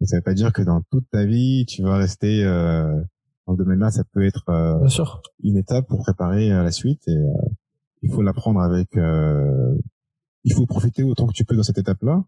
[0.00, 3.02] Mais ça veut pas dire que dans toute ta vie, tu vas rester euh,
[3.46, 3.90] dans ce domaine-là.
[3.90, 4.44] Ça peut être
[4.78, 5.22] Bien sûr.
[5.42, 7.08] une étape pour préparer la suite.
[7.08, 7.18] Et
[8.02, 8.96] il faut l'apprendre avec
[10.46, 12.24] il faut profiter autant que tu peux dans cette étape-là.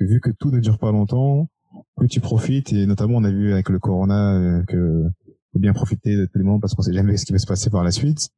[0.00, 1.48] Vu que tout ne dure pas longtemps,
[1.96, 5.04] plus tu profites, et notamment on a vu avec le corona euh, que
[5.52, 7.46] faut bien profiter de tout le monde parce qu'on sait jamais ce qui va se
[7.46, 8.30] passer par la suite.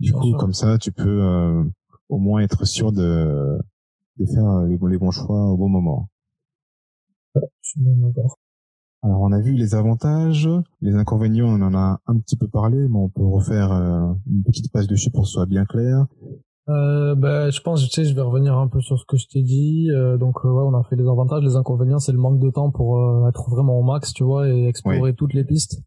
[0.00, 1.64] Du coup, comme ça, tu peux euh,
[2.08, 3.58] au moins être sûr de,
[4.18, 6.10] de faire les, les bons choix au bon moment.
[9.02, 10.48] Alors, on a vu les avantages,
[10.80, 14.42] les inconvénients, on en a un petit peu parlé, mais on peut refaire euh, une
[14.42, 16.06] petite passe dessus pour que ce soit bien clair
[16.68, 19.26] euh, bah, je pense, tu sais, je vais revenir un peu sur ce que je
[19.26, 19.90] t'ai dit.
[19.90, 22.50] Euh, donc, euh, ouais, on a fait les avantages, les inconvénients, c'est le manque de
[22.50, 25.82] temps pour euh, être vraiment au max, tu vois, et explorer toutes les pistes.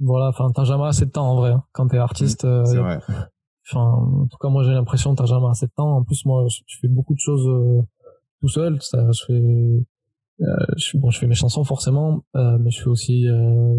[0.00, 2.44] Voilà, enfin, t'as jamais assez de temps en vrai hein, quand t'es artiste.
[2.44, 2.98] Mmh, c'est vrai.
[3.70, 5.96] Enfin, en tout cas, moi, j'ai l'impression que t'as jamais assez de temps.
[5.96, 7.48] En plus, moi, je, fais beaucoup de choses
[8.40, 8.80] tout seul.
[8.80, 9.86] Ça, je fais,
[10.76, 13.26] je, bon, je fais mes chansons forcément, mais je fais aussi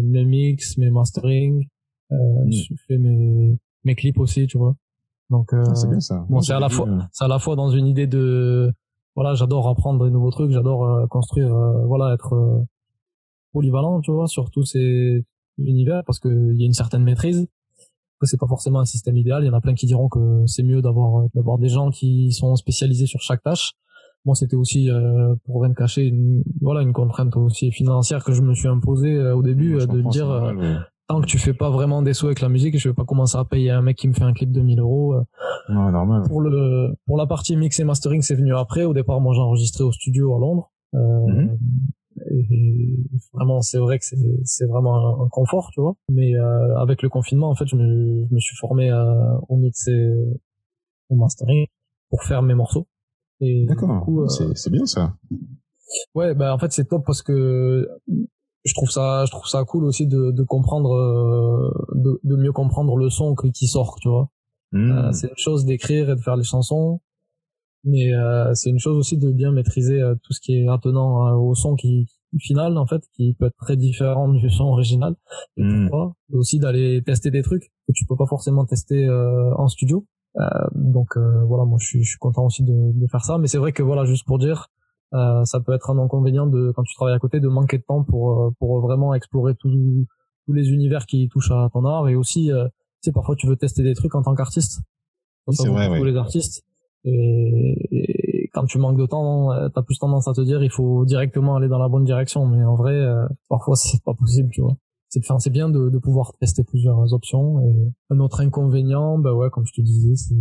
[0.02, 1.68] mes mix, mes mastering.
[2.10, 2.50] Mmh.
[2.50, 4.74] Je fais mes mes clips aussi, tu vois.
[5.30, 6.24] Donc euh, ah, c'est bien ça.
[6.28, 7.00] Bon, c'est à la fois euh.
[7.12, 8.72] c'est à la fois dans une idée de
[9.14, 11.54] voilà, j'adore apprendre des nouveaux trucs, j'adore euh, construire
[11.86, 12.66] voilà, être
[13.52, 15.24] polyvalent, tu vois, sur tous ces
[15.58, 17.46] univers parce que il y a une certaine maîtrise.
[18.16, 20.44] Après c'est pas forcément un système idéal, il y en a plein qui diront que
[20.46, 23.74] c'est mieux d'avoir d'avoir des gens qui sont spécialisés sur chaque tâche.
[24.24, 24.90] Moi, c'était aussi
[25.44, 29.42] pour rien cacher une voilà une contrainte aussi financière que je me suis imposée au
[29.42, 30.28] début de dire
[31.08, 33.36] tant que tu fais pas vraiment des sous avec la musique, je vais pas commencer
[33.36, 35.14] à payer un mec qui me fait un clip de 1000 euros.
[35.14, 35.22] Euh.
[35.70, 36.22] Non, normal.
[36.28, 38.84] Pour le, pour la partie mix et mastering, c'est venu après.
[38.84, 40.70] Au départ, moi, j'ai enregistré au studio à Londres.
[40.94, 41.58] Euh, mhm.
[42.30, 42.96] et
[43.32, 44.04] vraiment, c'est vrai que
[44.44, 45.94] c'est, vraiment un, confort, tu vois.
[46.10, 49.56] Mais euh, avec le confinement, en fait, je me, je me suis formé à, au
[49.56, 50.14] mix et
[51.08, 51.66] au mastering
[52.10, 52.86] pour faire mes morceaux.
[53.40, 54.06] D'accord.
[54.08, 55.14] Euh, c'est, c'est bien ça.
[56.14, 57.88] Ouais, bah en fait c'est top parce que
[58.64, 62.52] je trouve ça, je trouve ça cool aussi de, de comprendre, euh, de, de, mieux
[62.52, 64.30] comprendre le son qui sort, tu vois.
[64.74, 67.00] Euh, c'est une chose d'écrire et de faire les chansons,
[67.84, 71.54] mais euh, c'est une chose aussi de bien maîtriser tout ce qui est attenant au
[71.54, 72.06] son qui,
[72.38, 75.14] final en fait, qui peut être très différent du son original.
[75.56, 75.90] Et mmh.
[76.34, 80.04] aussi d'aller tester des trucs que tu peux pas forcément tester en studio.
[80.74, 83.58] donc voilà, moi je suis, je suis content aussi de, de faire ça, mais c'est
[83.58, 84.68] vrai que voilà, juste pour dire,
[85.14, 87.82] euh, ça peut être un inconvénient de quand tu travailles à côté de manquer de
[87.82, 90.06] temps pour euh, pour vraiment explorer tous
[90.44, 92.08] tous les univers qui touchent à ton art.
[92.08, 94.82] Et aussi euh, tu sais parfois tu veux tester des trucs en tant qu'artiste.
[95.50, 96.62] C'est vrai tous les artistes.
[97.04, 101.56] Et, quand tu manques de temps t'as plus tendance à te dire il faut directement
[101.56, 102.46] aller dans la bonne direction.
[102.46, 103.00] Mais en vrai
[103.48, 104.76] parfois c'est pas possible tu vois
[105.08, 109.34] c'est enfin, c'est bien de, de pouvoir tester plusieurs options et un autre inconvénient bah
[109.34, 110.34] ouais comme je te disais c'est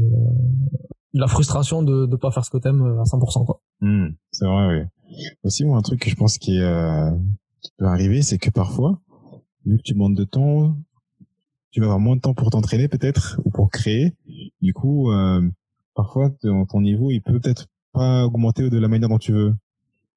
[1.17, 3.45] la frustration de ne pas faire ce que t'aimes euh, à 100%.
[3.45, 3.62] Quoi.
[3.82, 5.17] Hmm, c'est vrai, oui.
[5.43, 7.12] Aussi, moi, un truc que je pense qui, euh,
[7.62, 9.01] qui peut arriver, c'est que parfois,
[9.65, 10.77] vu que tu manques de temps,
[11.71, 14.15] tu vas avoir moins de temps pour t'entraîner peut-être ou pour créer.
[14.62, 15.41] Du coup, euh,
[15.95, 19.56] parfois, ton niveau, il peut peut-être pas augmenter de la manière dont tu veux.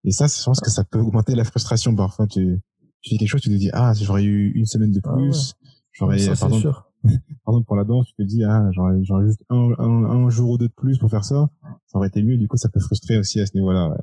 [0.04, 1.94] Et ça, je pense que ça peut augmenter la frustration.
[1.94, 2.60] Parfois, tu,
[3.02, 5.54] tu fais quelque chose, tu te dis, ah, j'aurais eu une semaine de ah plus,
[5.92, 6.90] j'aurais, pardon, sûr.
[7.04, 10.28] par exemple pour la danse tu te dis ah j'aurais j'aurais juste un, un, un,
[10.28, 11.48] jour ou deux de plus pour faire ça
[11.86, 13.96] ça aurait été mieux du coup ça peut frustrer aussi à ce niveau là ouais.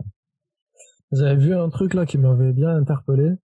[1.11, 3.35] j'avais vu un truc là qui m'avait bien interpellé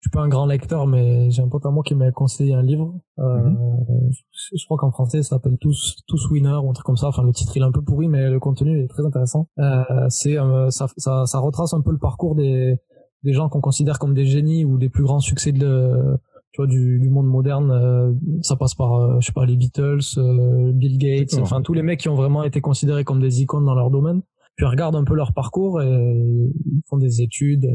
[0.00, 2.54] je suis pas un grand lecteur mais j'ai un pote à moi qui m'avait conseillé
[2.54, 4.10] un livre euh, mhm.
[4.32, 7.24] je, crois qu'en français ça s'appelle tous tous winners ou un truc comme ça enfin
[7.24, 10.38] le titre il est un peu pourri mais le contenu est très intéressant euh, c'est
[10.38, 12.80] euh, ça, ça ça retrace un peu le parcours des
[13.26, 16.16] des gens qu'on considère comme des génies ou des plus grands succès de
[16.64, 20.72] du, du monde moderne, euh, ça passe par, euh, je sais pas, les Beatles, euh,
[20.72, 23.74] Bill Gates, enfin tous les mecs qui ont vraiment été considérés comme des icônes dans
[23.74, 24.22] leur domaine.
[24.56, 27.68] Puis regarde un peu leur parcours et ils font des études.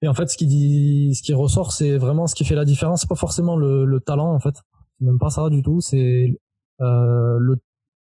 [0.00, 2.64] Et en fait, ce qui dit, ce qui ressort, c'est vraiment ce qui fait la
[2.64, 3.02] différence.
[3.02, 4.54] C'est pas forcément le, le talent, en fait.
[4.98, 5.82] C'est même pas ça du tout.
[5.82, 6.34] C'est
[6.78, 7.56] le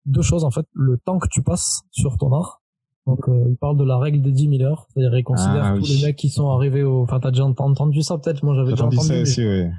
[0.06, 0.66] deux choses en fait.
[0.74, 2.62] Le temps que tu passes sur ton art.
[3.06, 4.86] Donc, il parle de la règle des 10 000 heures.
[4.88, 7.02] C'est-à-dire, il considère ah tous les mecs qui sont arrivés au.
[7.02, 8.42] Enfin, t'as déjà entendu ça peut-être?
[8.42, 9.06] Moi, j'avais déjà entendu.
[9.06, 9.70] Ça aussi, ouais.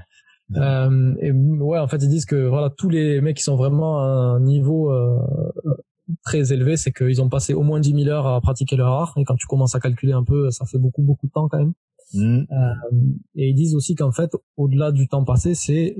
[0.55, 3.99] Euh, et ouais, en fait, ils disent que voilà, tous les mecs qui sont vraiment
[3.99, 5.17] à un niveau euh,
[6.23, 9.13] très élevé, c'est qu'ils ont passé au moins 10 000 heures à pratiquer leur art.
[9.17, 11.57] Et quand tu commences à calculer un peu, ça fait beaucoup, beaucoup de temps quand
[11.57, 11.73] même.
[12.13, 12.43] Mmh.
[12.51, 12.73] Euh,
[13.35, 15.95] et ils disent aussi qu'en fait, au-delà du temps passé, c'est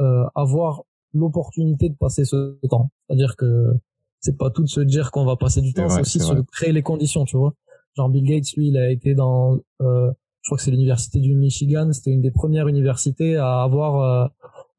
[0.00, 2.90] euh, avoir l'opportunité de passer ce temps.
[3.06, 3.72] C'est-à-dire que
[4.20, 6.72] c'est pas tout de se dire qu'on va passer du temps, c'est aussi se créer
[6.72, 7.54] les conditions, tu vois.
[7.96, 10.10] Genre Bill Gates, lui, il a été dans euh,
[10.42, 14.26] je crois que c'est l'université du Michigan, c'était une des premières universités à avoir euh,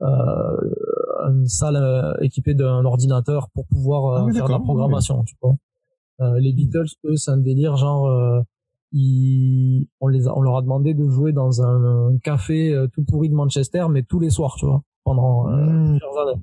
[0.08, 5.36] euh, une salle euh, équipée d'un ordinateur pour pouvoir ah faire de la programmation, tu
[5.42, 5.56] vois.
[6.40, 8.44] les Beatles, eux, c'est un délire genre
[8.94, 13.30] ils, on les a, on leur a demandé de jouer dans un, café tout pourri
[13.30, 16.00] de Manchester, mais tous les soirs, tu vois, pendant mmh.
[16.00, 16.42] plusieurs années.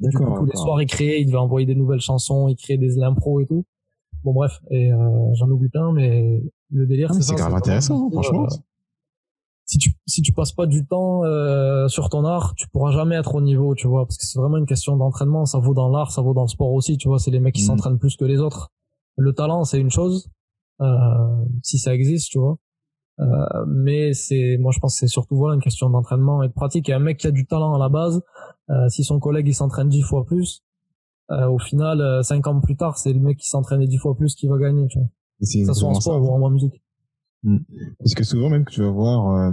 [0.00, 0.38] D'accord.
[0.38, 3.40] Tous les soirs, ils créaient, ils devaient envoyer des nouvelles chansons, ils créaient des l'impro
[3.40, 3.64] et tout.
[4.24, 4.90] Bon bref, et
[5.34, 8.44] j'en oublie plein, mais le délire, ah, c'est grave intéressant, franchement.
[8.44, 8.56] Euh,
[9.64, 13.16] si tu si tu passes pas du temps euh, sur ton art, tu pourras jamais
[13.16, 15.44] être au niveau, tu vois, parce que c'est vraiment une question d'entraînement.
[15.44, 17.18] Ça vaut dans l'art, ça vaut dans le sport aussi, tu vois.
[17.18, 17.66] C'est les mecs qui mm.
[17.66, 18.70] s'entraînent plus que les autres.
[19.16, 20.30] Le talent, c'est une chose,
[20.80, 22.56] euh, si ça existe, tu vois.
[23.20, 26.52] Euh, mais c'est, moi, je pense, que c'est surtout voilà une question d'entraînement et de
[26.52, 26.88] pratique.
[26.88, 28.22] Et un mec qui a du talent à la base,
[28.70, 30.62] euh, si son collègue il s'entraîne dix fois plus,
[31.30, 34.34] euh, au final, cinq ans plus tard, c'est le mec qui s'entraîne dix fois plus
[34.34, 35.08] qui va gagner, tu vois.
[35.40, 36.82] Ça soit en sport ou en musique.
[37.42, 37.58] Mm.
[37.98, 39.52] Parce que souvent même que tu vas voir, euh,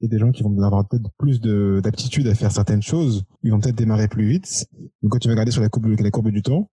[0.00, 3.24] il y a des gens qui vont avoir peut-être plus d'aptitude à faire certaines choses,
[3.42, 4.66] ils vont peut-être démarrer plus vite.
[5.02, 6.70] Donc quand tu vas regarder sur la courbe, la courbe du temps,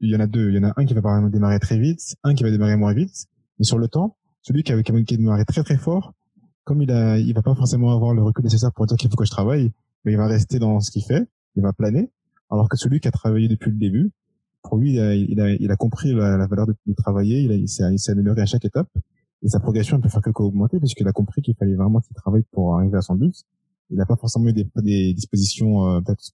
[0.00, 0.50] il y en a deux.
[0.50, 2.94] Il y en a un qui va démarrer très vite, un qui va démarrer moins
[2.94, 3.26] vite.
[3.58, 6.12] Mais sur le temps, celui qui a, qui a démarré très très fort,
[6.64, 9.16] comme il a, il va pas forcément avoir le recul nécessaire pour dire qu'il faut
[9.16, 9.72] que je travaille,
[10.04, 11.26] mais il va rester dans ce qu'il fait,
[11.56, 12.10] il va planer.
[12.50, 14.12] Alors que celui qui a travaillé depuis le début,
[14.62, 17.68] pour lui, il a, il a, il a compris la, valeur de, travailler, il, il
[17.68, 18.88] s'est amélioré à chaque étape.
[19.42, 22.14] Et sa progression, elle peut faire que qu'augmenter puisqu'il a compris qu'il fallait vraiment qu'il
[22.14, 23.34] travaille pour arriver à son but.
[23.90, 26.30] Il n'a pas forcément eu des, des dispositions euh, peut-être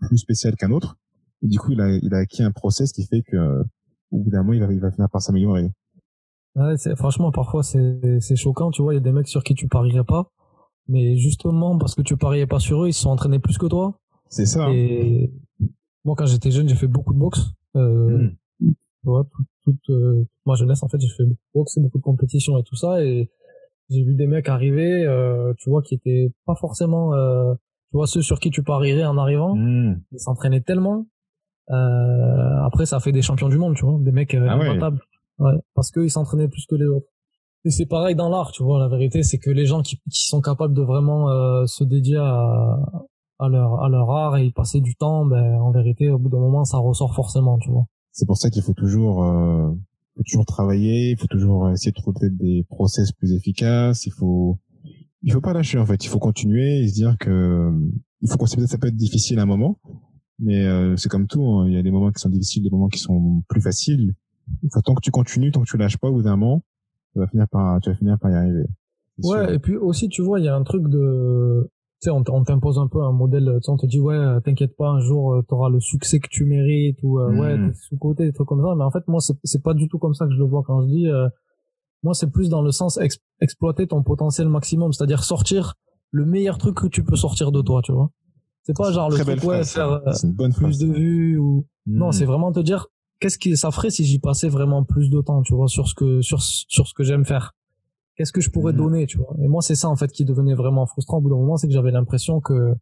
[0.00, 0.96] plus spéciales qu'un autre.
[1.42, 3.62] Et du coup, il a, il a acquis un process qui fait que,
[4.10, 5.70] au bout d'un moment, il va, il va finir par s'améliorer.
[6.56, 8.70] Ouais, c'est, franchement, parfois, c'est, c'est choquant.
[8.70, 10.30] Tu vois, il y a des mecs sur qui tu parierais pas.
[10.88, 13.66] Mais justement, parce que tu pariais pas sur eux, ils se sont entraînés plus que
[13.66, 13.98] toi.
[14.28, 14.70] C'est ça.
[14.70, 15.32] Et
[16.04, 17.40] moi, quand j'étais jeune, j'ai fait beaucoup de boxe.
[17.76, 18.70] Euh, hmm.
[18.70, 21.98] tu vois, tout, toute, euh, ma jeunesse en fait j'ai fait beaucoup de boxe beaucoup
[21.98, 23.30] de compétitions et tout ça et
[23.90, 27.52] j'ai vu des mecs arriver euh, tu vois qui étaient pas forcément euh,
[27.90, 30.00] tu vois ceux sur qui tu parierais en arrivant mmh.
[30.12, 31.06] ils s'entraînaient tellement
[31.70, 34.58] euh, après ça a fait des champions du monde tu vois des mecs euh, ah
[34.58, 34.78] ouais.
[35.38, 37.06] Ouais, parce qu'ils s'entraînaient plus que les autres
[37.64, 38.78] Et c'est pareil dans l'art, tu vois.
[38.78, 42.18] La vérité, c'est que les gens qui, qui sont capables de vraiment euh, se dédier
[42.18, 42.78] à,
[43.38, 46.28] à leur à leur art et y passer du temps, ben en vérité, au bout
[46.30, 47.86] d'un moment, ça ressort forcément, tu vois.
[48.12, 49.70] C'est pour ça qu'il faut toujours euh,
[50.16, 54.06] faut toujours travailler, il faut toujours essayer de trouver des process plus efficaces.
[54.06, 54.58] Il faut
[55.22, 56.04] il faut pas lâcher en fait.
[56.04, 57.70] Il faut continuer et se dire que
[58.22, 59.78] il faut considérer ça peut être difficile à un moment,
[60.38, 61.44] mais euh, c'est comme tout.
[61.44, 61.66] Hein.
[61.68, 64.14] Il y a des moments qui sont difficiles, des moments qui sont plus faciles.
[64.84, 66.62] Tant que tu continues, tant que tu lâches pas, au bout d'un moment,
[67.12, 68.66] tu vas finir par tu vas finir par y arriver.
[69.22, 71.70] Ouais, et puis aussi, tu vois, il y a un truc de,
[72.02, 74.76] tu sais, on t'impose un peu un modèle, tu sais, on te dit, ouais, t'inquiète
[74.76, 77.68] pas, un jour, euh, t'auras le succès que tu mérites, ou, euh, ouais, hmm.
[77.68, 78.74] t'es sous-côté, des trucs comme ça.
[78.76, 80.82] Mais en fait, moi, c'est pas du tout comme ça que je le vois quand
[80.82, 81.28] je dis, euh,
[82.02, 82.98] moi, c'est plus dans le sens
[83.40, 85.74] exploiter ton potentiel maximum, c'est-à-dire sortir
[86.10, 88.10] le meilleur truc que tu peux sortir de toi, tu vois.
[88.62, 90.02] C'est pas genre le truc, ouais, faire
[90.54, 92.12] plus de vues ou, non, hmm.
[92.12, 92.88] c'est vraiment te dire,
[93.20, 95.94] qu'est-ce que ça ferait si j'y passais vraiment plus de temps, tu vois, sur ce
[95.94, 97.54] que, sur, sur ce que j'aime faire?
[98.16, 98.78] Qu'est-ce que je pourrais mhm.
[98.78, 99.34] donner, tu vois?
[99.42, 101.66] Et moi, c'est ça, en fait, qui devenait vraiment frustrant au bout d'un moment, c'est
[101.66, 102.74] que j'avais l'impression que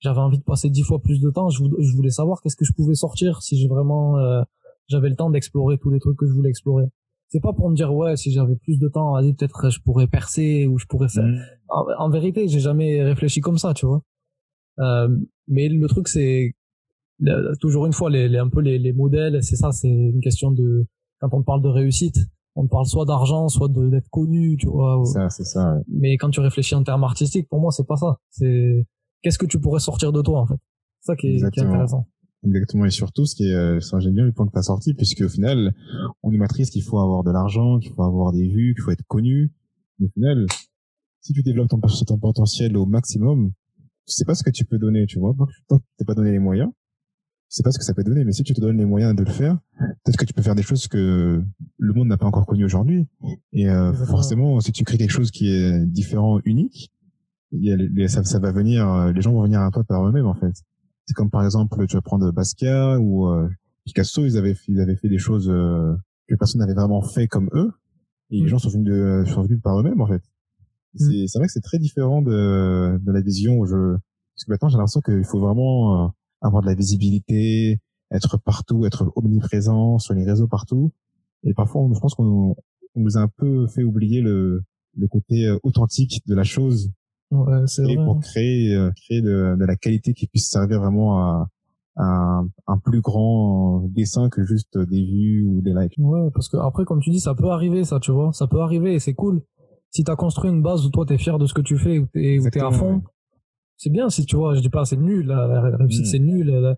[0.00, 1.48] j'avais envie de passer dix fois plus de temps.
[1.48, 1.62] Je,
[1.96, 4.42] voulais savoir qu'est-ce que je pouvais sortir si j'ai vraiment, euh,
[4.88, 6.84] j'avais le temps d'explorer tous les trucs que je voulais explorer.
[7.28, 10.06] C'est pas pour me dire, ouais, si j'avais plus de temps, vas-y, peut-être je pourrais
[10.06, 11.24] percer ou je pourrais faire.
[11.24, 11.40] Mhm.
[11.68, 14.02] En, vérité, j'ai jamais réfléchi comme ça, tu vois?
[14.78, 15.08] Euh,
[15.48, 16.54] mais le truc, c'est,
[17.60, 20.50] toujours une fois, les, les un peu les, les modèles, c'est ça, c'est une question
[20.50, 20.86] de,
[21.20, 22.18] quand on parle de réussite,
[22.54, 25.04] on parle soit d'argent, soit d'être connu, tu vois.
[25.04, 25.78] Ça, c'est ça.
[25.88, 28.16] Mais quand tu réfléchis en termes artistiques, pour moi, c'est pas ça.
[28.30, 28.86] C'est
[29.22, 30.58] qu'est-ce que tu pourrais sortir de toi, en fait?
[31.00, 32.06] C'est ça qui est, qui est, intéressant.
[32.46, 32.86] Exactement.
[32.86, 34.94] Et surtout, ce qui est, euh, ça, j'aime bien le point que tu as sorti,
[34.94, 35.74] puisque au final,
[36.22, 38.90] on est matrice qu'il faut avoir de l'argent, qu'il faut avoir des vues, qu'il faut
[38.90, 39.52] être connu.
[40.02, 40.46] au final,
[41.20, 43.50] si tu développes ton, ton potentiel au maximum,
[44.06, 45.34] tu sais pas ce que tu peux donner, tu vois.
[45.68, 46.70] Tant que t'es pas donné les moyens,
[47.48, 49.22] sais pas ce que ça peut donner, mais si tu te donnes les moyens de
[49.22, 51.42] le faire, peut-être que tu peux faire des choses que
[51.78, 53.06] le monde n'a pas encore connues aujourd'hui.
[53.52, 56.92] Et euh, forcément, si tu crées quelque chose qui est différent, unique,
[57.52, 60.52] il ça, ça, va venir, les gens vont venir à toi par eux-mêmes en fait.
[61.06, 63.48] C'est comme par exemple, tu vas prendre Basquiat ou euh,
[63.84, 65.94] Picasso, ils avaient, ils avaient fait des choses euh,
[66.28, 67.72] que personne n'avait vraiment fait comme eux,
[68.30, 68.48] et les mm.
[68.48, 70.22] gens sont venus, de, sont venus par eux-mêmes en fait.
[70.94, 71.26] Mm.
[71.26, 74.68] C'est vrai que c'est très différent de, de la vision où je, parce que maintenant
[74.68, 76.12] j'ai l'impression qu'il faut vraiment
[76.46, 77.80] avoir de la visibilité,
[78.10, 80.92] être partout, être omniprésent sur les réseaux partout.
[81.44, 82.56] Et parfois, je pense qu'on
[82.94, 84.62] nous a un peu fait oublier le,
[84.96, 86.90] le côté euh, authentique de la chose.
[87.30, 87.96] Ouais, c'est vrai.
[87.96, 91.48] pour créer, euh, créer de, de, la qualité qui puisse servir vraiment à,
[91.96, 95.94] un, un, plus grand dessin que juste des vues ou des likes.
[95.98, 98.32] Ouais, parce que après, comme tu dis, ça peut arriver, ça, tu vois.
[98.32, 99.42] Ça peut arriver et c'est cool.
[99.90, 101.78] Si tu as construit une base où toi, tu es fier de ce que tu
[101.78, 103.02] fais, où tu es, à fond,
[103.76, 106.04] c'est bien si tu vois je dis pas c'est nul la, réussite mm.
[106.06, 106.76] c'est nul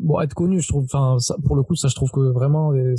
[0.00, 2.96] bon être connu je trouve enfin pour le coup ça je trouve que vraiment il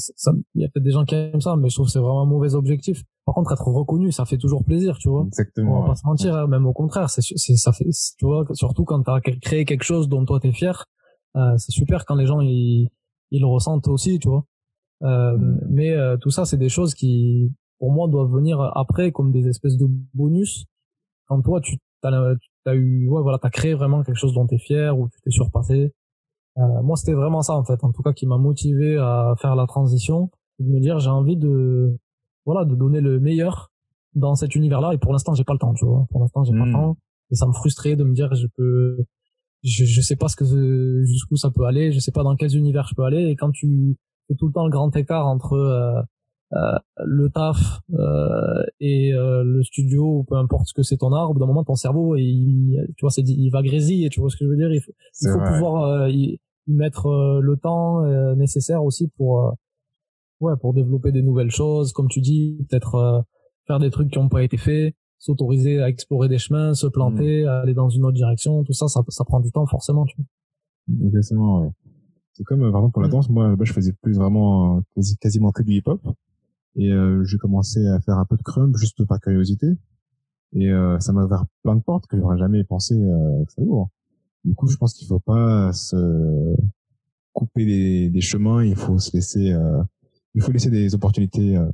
[0.55, 2.27] y a peut-être des gens qui aiment ça mais je trouve que c'est vraiment un
[2.27, 3.03] mauvais objectif.
[3.25, 5.25] Par contre être reconnu ça fait toujours plaisir tu vois.
[5.27, 8.45] Exactement on va pas se mentir hein, même au contraire c'est ça fait tu vois
[8.53, 10.85] surtout quand tu as créé quelque chose dont toi t'es fier
[11.35, 12.89] euh, c'est super quand les gens ils
[13.31, 14.45] ils le ressentent aussi tu vois.
[15.03, 15.67] Euh, mm.
[15.69, 19.47] mais euh, tout ça c'est des choses qui pour moi doivent venir après comme des
[19.47, 20.65] espèces de bonus.
[21.27, 22.11] Quand toi tu t'as
[22.65, 25.31] t'as eu ouais voilà t'as créé vraiment quelque chose dont t'es fier ou tu t'es
[25.31, 25.93] surpassé.
[26.57, 29.55] Euh, moi c'était vraiment ça en fait en tout cas qui m'a motivé à faire
[29.55, 30.29] la transition.
[30.59, 31.97] De me dire j'ai envie de
[32.45, 33.71] voilà de donner le meilleur
[34.15, 36.05] dans cet univers là et pour l'instant j'ai pas le temps tu vois.
[36.09, 36.73] Pour l'instant j'ai pas le hmm.
[36.73, 36.97] temps.
[37.31, 38.97] Et ça me frustrait de me dire je peux
[39.63, 41.91] je, je sais pas ce que jusqu'où ça peut aller.
[41.91, 43.27] Je sais pas dans quels univers je peux aller.
[43.27, 46.01] Et quand tu fais tout le temps le grand écart entre euh,
[46.51, 51.29] le taf euh, et euh, le studio ou peu importe ce que c'est ton art
[51.29, 54.29] au bout d'un moment ton cerveau il, tu vois c'est il va grésiller tu vois
[54.29, 58.03] ce que je veux dire il faut, il faut pouvoir y mettre le temps
[58.35, 59.55] nécessaire aussi pour
[60.39, 63.25] ouais pour développer des nouvelles choses comme tu dis peut-être
[63.67, 67.43] faire des trucs qui ont pas été faits s'autoriser à explorer des chemins se planter
[67.43, 67.47] mm.
[67.47, 71.07] aller dans une autre direction tout ça ça, ça prend du temps forcément tu vois
[71.07, 71.69] exactement ouais.
[72.33, 73.11] c'est comme par exemple pour la mm.
[73.11, 74.81] danse moi je faisais plus vraiment
[75.21, 76.01] quasiment que du hip hop
[76.75, 79.67] et euh, j'ai commencé à faire un peu de crumb juste par curiosité.
[80.53, 83.61] Et euh, ça m'a ouvert plein de portes que j'aurais jamais pensé euh, que ça
[83.61, 83.89] ouvre.
[84.43, 86.55] Du coup, je pense qu'il faut pas se
[87.33, 88.63] couper des, des chemins.
[88.63, 89.83] Il faut se laisser, euh,
[90.33, 91.57] il faut laisser des opportunités.
[91.57, 91.69] Euh,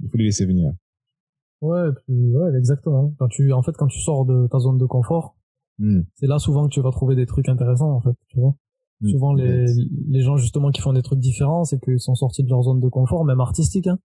[0.00, 0.72] il faut les laisser venir.
[1.60, 3.14] Ouais, puis, ouais, exactement.
[3.18, 5.36] Quand tu, en fait, quand tu sors de ta zone de confort,
[5.78, 6.00] hmm.
[6.14, 8.16] c'est là souvent que tu vas trouver des trucs intéressants, en fait.
[8.28, 8.56] Tu vois.
[9.00, 9.08] Hmm.
[9.08, 9.66] Souvent, les,
[10.08, 12.80] les gens justement qui font des trucs différents, c'est qu'ils sont sortis de leur zone
[12.80, 13.86] de confort, même artistique.
[13.86, 13.98] Hein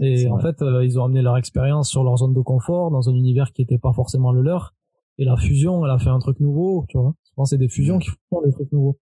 [0.00, 3.08] et en fait, euh, ils ont amené leur expérience sur leur zone de confort dans
[3.08, 4.74] un univers qui n'était pas forcément le leur.
[5.18, 7.14] Et la fusion, elle a fait un truc nouveau, tu vois.
[7.24, 8.98] Je pense c'est des fusions qui font des trucs nouveaux.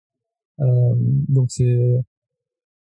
[0.60, 0.94] Euh,
[1.28, 2.02] donc c'est,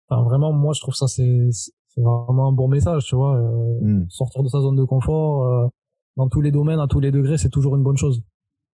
[0.08, 3.38] enfin vraiment, moi je trouve ça c'est c'est vraiment un bon message, tu vois.
[3.80, 4.06] Hmm.
[4.08, 5.70] Sortir de sa zone de confort
[6.16, 8.22] dans tous les domaines, à tous les degrés, c'est toujours une bonne chose.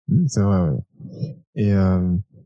[0.08, 1.38] Hmm, c'est vrai, ouais.
[1.56, 1.74] Et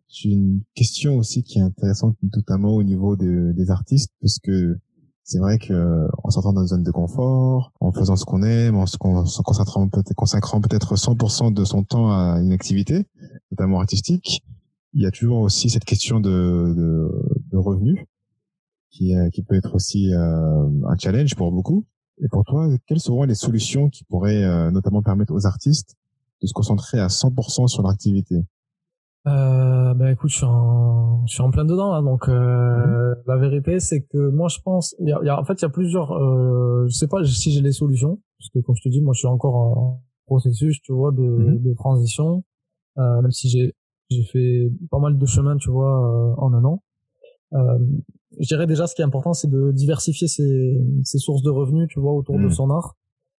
[0.08, 4.80] j'ai une question aussi qui est intéressante, notamment au niveau des artistes, parce que
[5.24, 8.76] c'est vrai que en sortant dans une zone de confort, en faisant ce qu'on aime,
[8.76, 13.06] en se, consacrant peut-être, consacrant peut-être 100% de son temps à une activité,
[13.52, 14.44] notamment artistique,
[14.94, 17.12] il y a toujours aussi cette question de, de,
[17.52, 18.06] de revenus
[18.92, 21.86] qui, euh, qui peut être aussi euh, un challenge pour beaucoup.
[22.22, 25.96] Et pour toi, quelles seront les solutions qui pourraient euh, notamment permettre aux artistes
[26.42, 28.44] de se concentrer à 100% sur l'activité
[29.28, 32.02] euh, ben écoute, je suis en, je suis en plein dedans là.
[32.02, 33.16] Donc euh, mmh.
[33.28, 35.62] la vérité, c'est que moi je pense, il y a, y a, en fait il
[35.62, 36.12] y a plusieurs.
[36.14, 39.14] Euh, je sais pas si j'ai les solutions, parce que comme je te dis, moi
[39.14, 41.62] je suis encore en processus, tu vois, de, mmh.
[41.62, 42.44] de transition.
[42.98, 43.74] Euh, même si j'ai
[44.10, 46.84] j'ai fait pas mal de chemin, tu vois, euh, en un an.
[47.54, 47.80] Euh,
[48.40, 51.88] je dirais déjà ce qui est important, c'est de diversifier ses, ses sources de revenus,
[51.90, 52.52] tu vois, autour de mmh.
[52.52, 52.96] son art.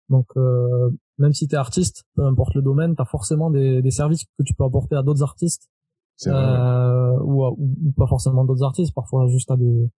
[0.10, 0.90] Donc, euh,
[1.22, 4.26] même si tu es artiste, peu importe le domaine, tu as forcément des, des, services
[4.38, 5.70] que tu peux apporter à d'autres artistes.
[6.28, 9.90] Euh, ou, ou, pas forcément d'autres artistes, parfois juste à des,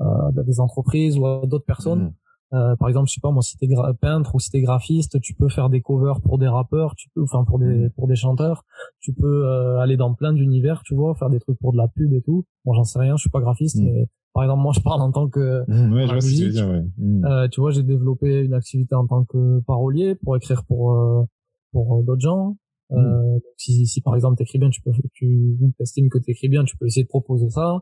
[0.00, 2.04] euh, des entreprises ou à d'autres personnes.
[2.04, 2.12] Mmh.
[2.52, 3.68] Euh, par exemple, je sais pas moi, si t'es
[4.00, 7.22] peintre ou si t'es graphiste, tu peux faire des covers pour des rappeurs, tu peux,
[7.22, 7.90] enfin pour des mmh.
[7.90, 8.64] pour des chanteurs,
[8.98, 11.86] tu peux euh, aller dans plein d'univers, tu vois, faire des trucs pour de la
[11.88, 12.44] pub et tout.
[12.64, 13.84] Bon, j'en sais rien, je suis pas graphiste, mmh.
[13.84, 16.50] mais par exemple, moi, je parle en tant que mmh, ouais, je musique.
[16.50, 16.84] Dire, ouais.
[17.24, 21.24] Euh, tu vois, j'ai développé une activité en tant que parolier pour écrire pour euh,
[21.72, 22.56] pour d'autres gens.
[22.92, 26.76] Euh, si, si par exemple t'écris bien, tu peux, tu estimes que t'écris bien, tu
[26.76, 27.78] peux essayer de proposer ça.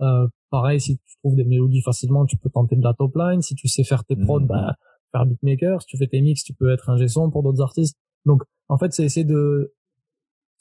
[0.00, 3.42] Euh, pareil, si tu trouves des mélodies facilement, tu peux tenter de la top line.
[3.42, 4.46] Si tu sais faire tes prods, mmh.
[4.46, 4.76] bah,
[5.12, 5.80] faire beatmaker.
[5.82, 7.96] Si tu fais tes mix, tu peux être un son pour d'autres artistes.
[8.24, 9.72] Donc, en fait, c'est essayer de,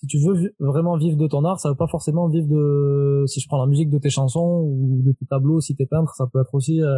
[0.01, 3.39] si tu veux vraiment vivre de ton art, ça veut pas forcément vivre de, si
[3.39, 6.25] je prends la musique de tes chansons ou de tes tableaux, si t'es peintre, ça
[6.31, 6.97] peut être aussi, euh,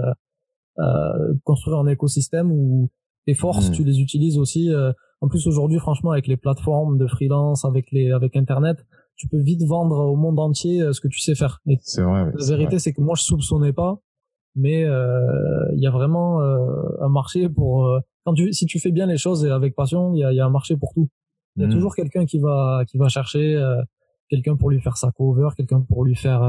[0.79, 2.89] euh, construire un écosystème où
[3.25, 3.73] tes forces, mmh.
[3.73, 4.71] tu les utilises aussi.
[4.71, 8.85] Euh, en plus, aujourd'hui, franchement, avec les plateformes de freelance, avec les, avec Internet,
[9.15, 11.61] tu peux vite vendre au monde entier euh, ce que tu sais faire.
[11.81, 12.31] C'est vrai.
[12.37, 13.99] la vérité, c'est que moi, je soupçonnais pas,
[14.55, 16.57] mais euh, il y a vraiment euh,
[17.01, 20.19] un marché pour quand tu si tu fais bien les choses et avec passion, il
[20.19, 21.09] y a, y a un marché pour tout.
[21.55, 21.71] Il y a mm.
[21.71, 23.61] toujours quelqu'un qui va qui va chercher
[24.29, 26.41] quelqu'un pour lui faire sa cover, quelqu'un pour lui faire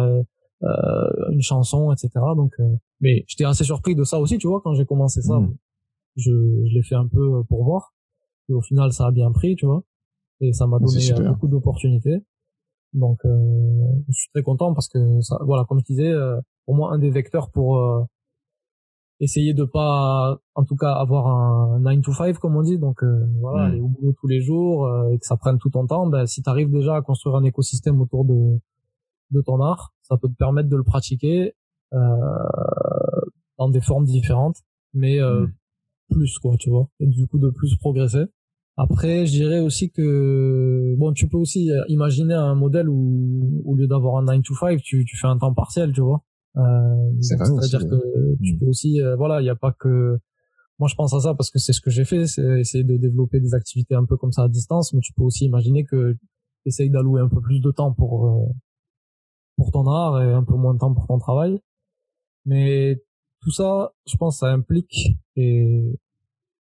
[0.63, 2.11] une chanson, etc.
[2.37, 2.53] Donc,
[3.01, 5.39] mais j'étais assez surpris de ça aussi, tu vois, quand j'ai commencé ça.
[5.39, 5.55] Mm.
[6.17, 7.93] Je, je l'ai fait un peu pour voir.
[8.49, 9.83] Et au final, ça a bien pris, tu vois.
[10.41, 12.25] Et ça m'a donné beaucoup d'opportunités.
[12.93, 13.31] Donc, euh,
[14.09, 16.99] je suis très content parce que ça, voilà, comme je disais, euh, au moins un
[16.99, 18.05] des vecteurs pour euh,
[19.25, 22.79] essayer de pas, en tout cas, avoir un 9 to 5 comme on dit.
[22.79, 23.71] Donc, euh, voilà, hmm.
[23.71, 26.07] aller au boulot tous les jours et que ça prenne tout ton temps.
[26.07, 28.59] Ben, si tu arrives déjà à construire un écosystème autour de
[29.31, 31.55] de ton art, ça peut te permettre de le pratiquer
[33.59, 34.59] dans des formes différentes,
[34.93, 35.53] mais hmm.
[36.11, 38.27] plus quoi, tu vois, et du coup de plus progresser.
[38.77, 43.77] Après, je dirais aussi que bon, tu peux aussi euh, imaginer un modèle où au
[43.77, 46.23] lieu d'avoir un 9 to 5, tu, tu fais un temps partiel, tu vois.
[46.57, 50.19] Euh, C'est-à-dire que tu peux aussi, euh, voilà, il n'y a pas que.
[50.79, 52.97] Moi, je pense à ça parce que c'est ce que j'ai fait, c'est essayer de
[52.97, 56.13] développer des activités un peu comme ça à distance, mais tu peux aussi imaginer que
[56.15, 56.19] tu
[56.69, 58.47] essayes d'allouer un peu plus de temps pour euh,
[59.57, 61.61] pour ton art et un peu moins de temps pour ton travail.
[62.45, 63.01] Mais
[63.41, 65.97] tout ça, je pense, ça implique et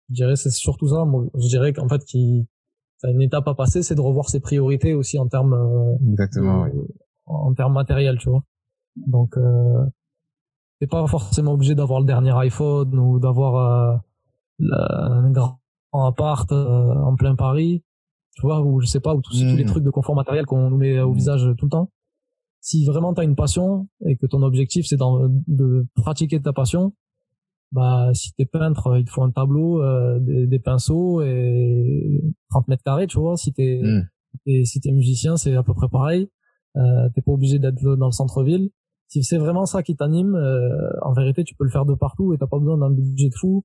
[0.10, 1.06] je dirais c'est surtout ça.
[1.36, 2.48] je dirais qu'en fait, qui
[3.04, 5.54] une étape à passer, c'est de revoir ses priorités aussi en termes
[7.26, 8.44] en termes matériels, tu vois.
[9.08, 9.86] Donc, euh,
[10.80, 14.02] t'es pas forcément obligé d'avoir le dernier iPhone ou d'avoir
[14.64, 15.60] euh, un grand
[15.94, 17.84] appart euh, en plein Paris,
[18.36, 19.68] tu vois, ou je sais pas, ou tous, tous les mmh.
[19.68, 21.16] trucs de confort matériel qu'on nous met au mmh.
[21.16, 21.92] visage tout le temps.
[22.62, 26.94] Si vraiment t'as une passion et que ton objectif c'est de pratiquer ta passion,
[27.72, 32.84] bah si t'es peintre il te faut un tableau euh, des, pinceaux et 30 mètres
[32.84, 34.08] carrés tu vois si t'es mm.
[34.48, 36.30] et si t'es musicien c'est à peu près pareil
[36.78, 38.70] euh, t'es pas obligé d'être dans le centre-ville
[39.10, 42.34] si c'est vraiment ça qui t'anime euh, en vérité tu peux le faire de partout
[42.34, 43.64] et t'as pas besoin d'un budget de fou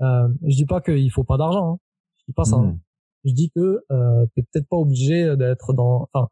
[0.00, 1.78] euh, je dis pas qu'il faut pas d'argent hein.
[2.18, 2.72] je dis pas ça hein.
[2.72, 2.80] mm.
[3.24, 6.28] je dis que euh, t'es peut-être pas obligé d'être dans enfin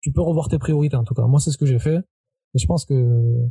[0.00, 1.98] tu peux revoir tes priorités en tout cas moi c'est ce que j'ai fait
[2.54, 3.50] et je pense que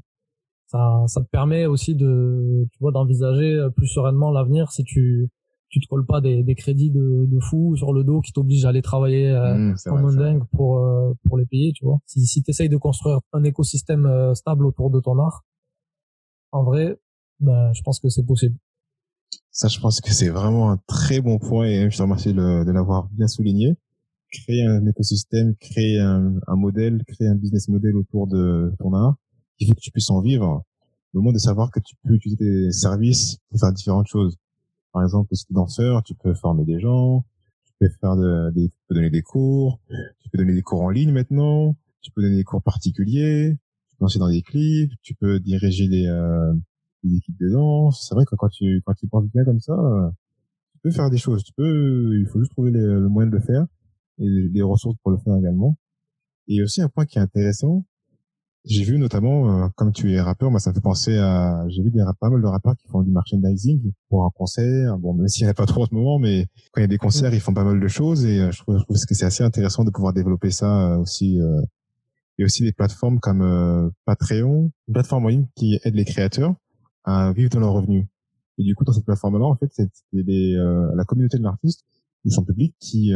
[0.71, 5.29] ça, ça te permet aussi de, tu vois, d'envisager euh, plus sereinement l'avenir si tu,
[5.72, 8.65] tu te colles pas des, des crédits de, de fou sur le dos qui t'obligent
[8.65, 11.99] à aller travailler euh, mmh, comme dingue pour, euh, pour les payer, tu vois.
[12.05, 15.45] Si, si tu essayes de construire un écosystème euh, stable autour de ton art,
[16.51, 16.99] en vrai,
[17.39, 18.55] bah, je pense que c'est possible.
[19.51, 22.65] Ça, je pense que c'est vraiment un très bon point et je te remercie de,
[22.65, 23.78] de l'avoir bien souligné.
[24.32, 29.15] Créer un écosystème, créer un, un modèle, créer un business model autour de ton art
[29.57, 30.63] qui fait que tu puisses en vivre.
[31.13, 34.38] au moment de savoir que tu peux utiliser tes services pour faire différentes choses.
[34.93, 37.25] Par exemple, si tu es danseur, tu peux former des gens,
[37.65, 39.79] tu peux faire de, des, tu peux donner des cours,
[40.19, 43.57] tu peux donner des cours en ligne maintenant, tu peux donner des cours particuliers,
[43.89, 46.53] tu peux lancer dans des clips, tu peux diriger des, euh,
[47.03, 48.05] des équipes de danse.
[48.07, 49.75] C'est vrai que quand tu quand tu penses bien comme ça,
[50.73, 51.43] tu peux faire des choses.
[51.43, 53.65] Tu peux, il faut juste trouver le moyen de le faire
[54.19, 55.77] et les ressources pour le faire également.
[56.47, 57.85] Et aussi un point qui est intéressant,
[58.64, 61.82] j'ai vu notamment, euh, comme tu es rappeur, moi ça me fait penser à, j'ai
[61.82, 64.97] vu des pas mal de rappeurs qui font du merchandising pour un concert.
[64.99, 66.86] Bon, même s'il n'y en a pas trop en ce moment, mais quand il y
[66.86, 68.97] a des concerts, ils font pas mal de choses et euh, je trouve, je trouve
[68.97, 71.39] que c'est assez intéressant de pouvoir développer ça euh, aussi.
[72.38, 76.53] et aussi des plateformes comme Patreon, une plateforme en ligne qui aide les créateurs
[77.03, 78.05] à vivre de leurs revenus.
[78.59, 81.84] Et du coup, dans cette plateforme-là, en fait, c'est la communauté de l'artiste
[82.26, 83.14] ou son public qui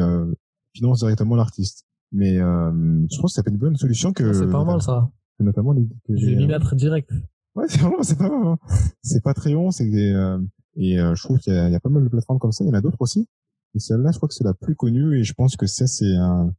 [0.74, 1.86] finance directement l'artiste.
[2.12, 4.34] Mais je pense que ça peut être une bonne solution que.
[4.34, 5.12] C'est pas mal ça
[5.44, 5.88] notamment les.
[6.10, 7.12] Je vais m'y mettre direct.
[7.56, 8.48] Ouais, c'est vraiment, c'est pas mal.
[8.48, 8.58] Hein.
[9.02, 10.40] C'est Patreon, c'est euh,
[10.76, 12.64] et euh, je trouve qu'il y, y, a pas mal de plateformes comme ça.
[12.64, 13.28] Il y en a d'autres aussi.
[13.76, 16.16] Et celle-là, je crois que c'est la plus connue et je pense que ça, c'est
[16.16, 16.54] un,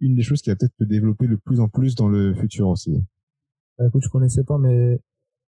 [0.00, 2.68] une des choses qui va peut-être se développer le plus en plus dans le futur
[2.68, 3.02] aussi.
[3.78, 5.00] Bah, écoute, je connaissais pas, mais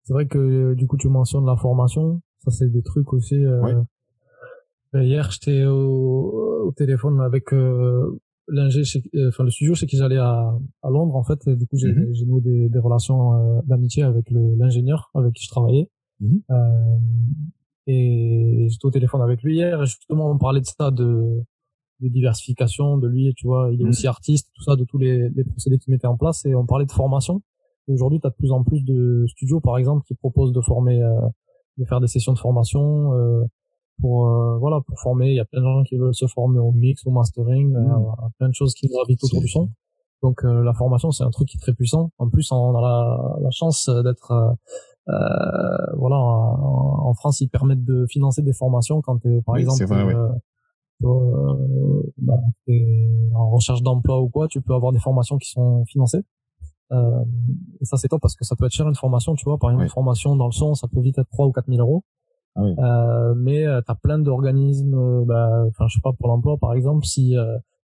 [0.05, 2.21] c'est vrai que du coup, tu mentionnes la formation.
[2.45, 3.45] Ça, c'est des trucs aussi.
[3.45, 3.83] Euh,
[4.95, 8.19] Hier, j'étais au, au, téléphone avec euh,
[8.49, 8.83] l'ingé
[9.15, 11.93] euh, enfin le studio chez qui j'allais à, à Londres en fait du coup j'ai
[11.93, 15.91] mm noué des, des relations euh, d'amitié avec l'ingénieur avec qui je travaillais
[16.21, 16.43] mhm.
[16.51, 16.99] euh,
[17.87, 21.43] et j'étais au téléphone avec lui hier et justement on parlait de ça de,
[22.01, 23.91] de diversification de lui tu vois il est mhm.
[23.91, 26.67] aussi artiste tout ça de tous les, les procédés qu'il mettait en place et on
[26.67, 27.43] parlait de formation
[27.87, 31.03] aujourd'hui tu as de plus en plus de studios par exemple qui proposent de former
[31.03, 31.13] euh,
[31.79, 33.45] de faire des sessions de formation euh,
[34.01, 35.29] pour euh, voilà pour former.
[35.29, 37.77] Il y a plein de gens qui veulent se former au mix au mastering mmh.
[37.77, 39.71] euh, plein de choses qui gravitent autour du son.
[40.23, 42.11] Donc euh, la formation c'est un truc qui est très puissant.
[42.19, 44.57] En plus on a la, la chance d'être
[45.07, 50.15] voilà en, France ils permettent de financer des formations quand par exemple vrai,
[51.01, 52.35] bah,
[53.35, 56.25] en recherche d'emploi ou quoi tu peux avoir des formations qui sont financées.
[56.91, 57.25] Euh,
[57.81, 59.59] et ça c'est top parce que ça peut être cher une formation tu vois.
[59.59, 61.81] Par exemple une formation dans le son ça peut vite être 3 ou 4 000
[61.81, 62.03] euros
[62.59, 66.29] ah euh, mais euh, tu as plein d'organismes, euh, bah, enfin je sais pas pour
[66.29, 67.35] l'emploi par exemple, si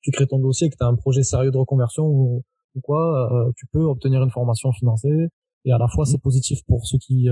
[0.01, 2.43] tu crées ton dossier, que tu as un projet sérieux de reconversion ou,
[2.75, 5.29] ou quoi, tu peux obtenir une formation financée
[5.65, 6.21] et à la fois c'est mmh.
[6.21, 7.29] positif pour ceux qui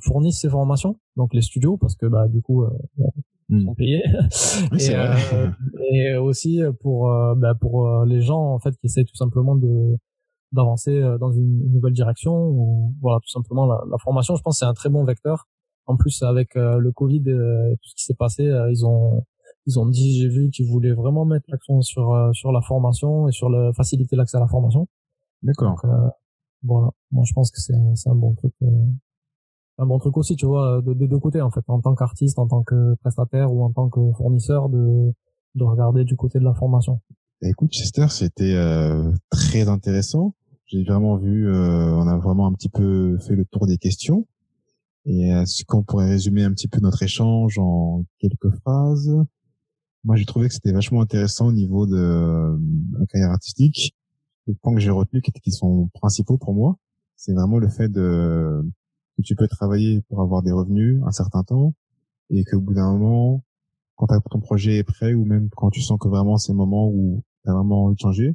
[0.00, 2.64] fournissent ces formations, donc les studios parce que bah du coup
[3.48, 3.64] ils mmh.
[3.64, 4.02] sont payés
[4.78, 9.98] et, et, aussi pour bah, pour les gens en fait qui essayent tout simplement de
[10.52, 14.66] d'avancer dans une, nouvelle direction ou voilà tout simplement la, la formation je pense c'est
[14.66, 15.46] un très bon vecteur
[15.86, 19.24] en plus, avec euh, le Covid, euh, tout ce qui s'est passé, euh, ils ont
[19.66, 23.32] ils ont dit, j'ai vu qu'ils voulaient vraiment mettre l'accent sur sur la formation et
[23.32, 24.88] sur le faciliter l'accès à la formation.
[25.42, 25.80] D'accord.
[26.64, 26.90] voilà.
[27.12, 28.52] Moi, je pense que c'est c'est un bon truc.
[29.78, 32.40] un bon truc aussi, tu vois, de, des deux côtés en fait, en tant qu'artiste,
[32.40, 35.12] en tant que prestataire ou en tant que fournisseur, de
[35.54, 37.00] de regarder du côté de la formation.
[37.40, 38.56] Bah, écoute, Chester, c'était
[39.30, 40.34] très intéressant.
[40.66, 44.26] J'ai vraiment vu, on a vraiment un petit peu fait le tour des questions.
[45.04, 49.12] Et est-ce qu'on pourrait résumer un petit peu notre échange en quelques phrases?
[50.04, 52.58] Moi, j'ai trouvé que c'était vachement intéressant au niveau de euh,
[52.98, 53.96] la carrière artistique.
[54.46, 56.76] Les points que j'ai retenus qui, qui sont principaux pour moi,
[57.16, 58.64] c'est vraiment le fait de
[59.16, 61.74] que tu peux travailler pour avoir des revenus un certain temps
[62.30, 63.44] et qu'au bout d'un moment,
[63.96, 66.88] quand ton projet est prêt ou même quand tu sens que vraiment c'est le moment
[66.88, 68.34] où tu as vraiment envie de changer,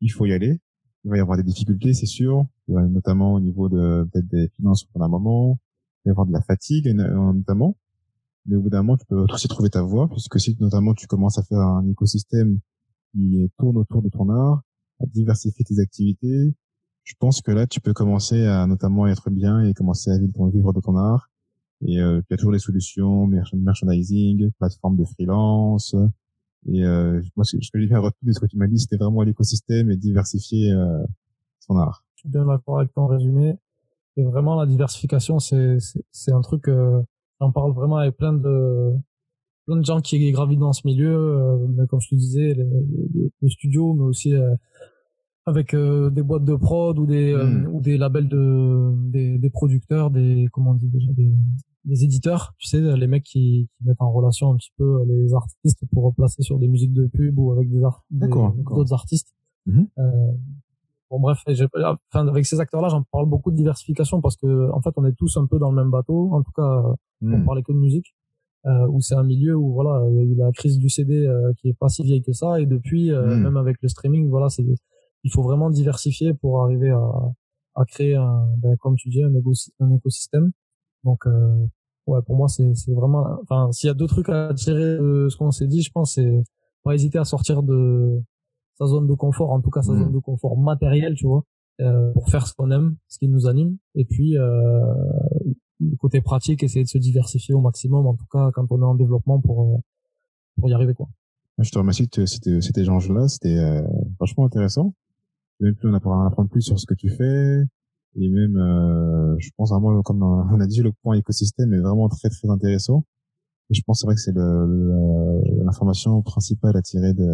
[0.00, 0.60] il faut y aller.
[1.04, 4.84] Il va y avoir des difficultés, c'est sûr, notamment au niveau de peut-être des finances
[4.84, 5.58] pour un moment,
[6.06, 7.76] y avoir de la fatigue notamment.
[8.46, 11.06] Mais au bout d'un moment, tu peux aussi trouver ta voie, puisque si notamment tu
[11.06, 12.60] commences à faire un écosystème
[13.12, 14.62] qui tourne autour de ton art,
[15.00, 16.54] à diversifier tes activités,
[17.04, 20.72] je pense que là, tu peux commencer à notamment être bien et commencer à vivre
[20.72, 21.30] de ton art.
[21.86, 25.94] Et euh, il y a toujours des solutions, merchandising, plateforme de freelance.
[26.66, 28.96] Et euh, moi, ce que j'ai bien retenu de ce que tu m'as dit, c'était
[28.96, 31.04] vraiment l'écosystème et diversifier euh,
[31.60, 32.04] son art.
[32.14, 33.56] Je suis bien d'accord avec ton résumé.
[34.16, 35.78] Et vraiment, la diversification, c'est,
[36.10, 37.02] c'est, un truc, euh,
[37.40, 38.92] j'en parle vraiment avec plein de,
[39.66, 43.94] plein de gens qui gravitent dans ce milieu, euh, comme je te disais, le studio,
[43.94, 44.54] mais aussi euh,
[45.46, 47.68] avec euh, des boîtes de prod ou des, hmm.
[47.72, 51.32] ou des labels de, des, des producteurs, des, comment on dit déjà, des,
[51.84, 55.34] des éditeurs, tu sais, les mecs qui, qui, mettent en relation un petit peu les
[55.34, 59.34] artistes pour replacer sur des musiques de pub ou avec des, d'autres artistes.
[59.66, 59.84] Mmh.
[61.14, 64.90] Bon bref, enfin, avec ces acteurs-là, j'en parle beaucoup de diversification parce que en fait,
[64.96, 66.30] on est tous un peu dans le même bateau.
[66.32, 66.82] En tout cas,
[67.22, 67.44] on hmm.
[67.44, 68.16] parlait que de musique,
[68.66, 71.24] euh, où c'est un milieu où voilà, il y a eu la crise du CD
[71.24, 73.42] euh, qui est pas si vieille que ça, et depuis, euh, hmm.
[73.44, 74.64] même avec le streaming, voilà, c'est
[75.22, 77.00] il faut vraiment diversifier pour arriver à,
[77.76, 79.30] à créer un, ben, comme tu dis, un,
[79.80, 80.50] un écosystème.
[81.04, 81.66] Donc, euh,
[82.08, 85.28] ouais, pour moi, c'est, c'est vraiment, enfin, s'il y a deux trucs à tirer de
[85.30, 86.42] ce qu'on s'est dit, je pense, c'est
[86.82, 88.20] pas hésiter à sortir de
[88.78, 90.04] sa zone de confort, en tout cas sa mmh.
[90.04, 91.44] zone de confort matériel, tu vois,
[91.80, 94.80] euh, pour faire ce qu'on aime, ce qui nous anime, et puis euh,
[95.80, 98.84] le côté pratique, essayer de se diversifier au maximum, en tout cas quand on est
[98.84, 99.78] en développement pour euh,
[100.58, 101.08] pour y arriver quoi.
[101.58, 103.82] Je te remercie de cet échange-là, c'était euh,
[104.18, 104.92] vachement intéressant.
[105.60, 107.62] Même plus on apprend, apprendre plus sur ce que tu fais,
[108.16, 112.08] et même, euh, je pense vraiment, comme on a dit, le point écosystème est vraiment
[112.08, 113.04] très très intéressant.
[113.70, 114.34] Et je pense c'est vrai que c'est
[115.64, 117.28] l'information principale à tirer de,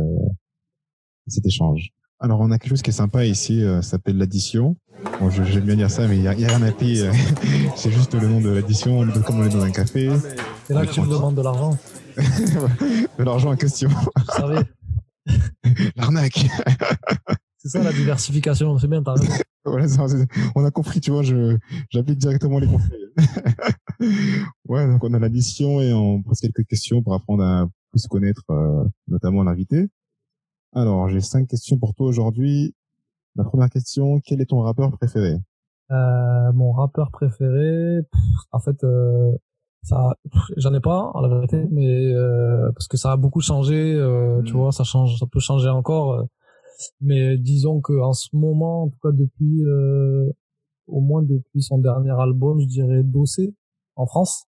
[1.30, 1.90] cet échange.
[2.18, 4.76] Alors on a quelque chose qui est sympa ici, euh, ça s'appelle l'addition.
[5.18, 7.10] Bon, j'aime bien dire ça, mais il n'y a, rien à payer.
[7.76, 10.10] c'est juste le nom de l'addition, comme on est dans un café.
[10.66, 11.78] C'est là que tu me demandes de l'argent.
[12.16, 13.88] de l'argent en question.
[13.88, 14.60] Vous savez.
[15.96, 16.46] L'arnaque.
[17.56, 19.32] c'est ça la diversification, c'est bien, t'as raison.
[19.64, 19.86] voilà,
[20.54, 23.06] on a compris, tu vois, j'applique directement les conseils.
[24.68, 28.44] ouais, donc on a l'addition et on pose quelques questions pour apprendre à plus connaître,
[28.50, 29.88] euh, notamment l'invité.
[30.72, 32.74] Alors, j'ai cinq questions pour toi aujourd'hui.
[33.36, 35.36] La première question, quel est ton rappeur préféré?
[35.90, 38.00] Euh, Mon rappeur préféré,
[38.52, 39.32] en fait, euh,
[39.82, 40.16] ça,
[40.56, 44.42] j'en ai pas, en la vérité, mais euh, parce que ça a beaucoup changé, euh,
[44.42, 44.56] tu hmm.
[44.56, 46.12] vois, ça change, ça peut changer encore.
[46.14, 46.24] Euh,
[47.00, 49.62] mais disons que en ce moment, en tout cas depuis,
[50.86, 53.54] au moins depuis son dernier album, je dirais Dossé
[53.96, 54.46] en France.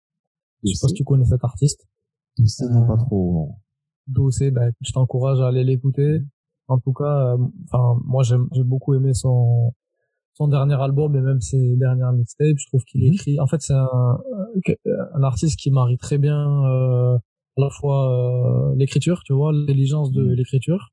[0.62, 1.88] Je sais pas si tu connais cet artiste.
[2.86, 3.56] Pas trop.
[4.10, 6.20] Dossé, bah, je t'encourage à aller l'écouter.
[6.68, 9.72] En tout cas, enfin, moi j'ai beaucoup aimé son
[10.34, 12.56] son dernier album et même ses dernières mixtapes.
[12.56, 13.14] Je trouve qu'il mhm.
[13.14, 13.40] écrit.
[13.40, 14.18] En fait, c'est un,
[15.14, 17.18] un artiste qui marie très bien euh,
[17.58, 20.32] à la fois euh, l'écriture, tu vois, l'intelligence de mhm.
[20.32, 20.90] l'écriture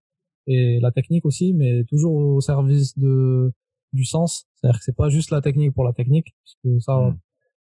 [0.47, 3.51] et la technique aussi, mais toujours au service de
[3.93, 4.45] du sens.
[4.55, 7.17] C'est-à-dire que c'est pas juste la technique pour la technique, parce que ça, mhm.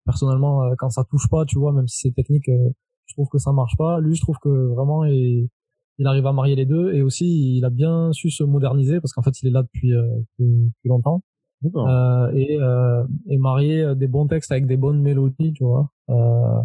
[0.06, 2.70] personnellement, euh, quand ça touche pas, tu vois, même si c'est technique, euh,
[3.06, 3.99] je trouve que ça marche pas.
[3.99, 5.49] Lui, je trouve que vraiment, il,
[5.97, 9.14] il arrive à marier les deux et aussi il a bien su se moderniser parce
[9.14, 9.91] qu'en fait, il est là depuis,
[10.39, 11.24] depuis longtemps.
[11.64, 15.89] Euh, et, euh, et marier euh, des bons textes avec des bonnes mélodies, tu vois.
[16.10, 16.62] Euh,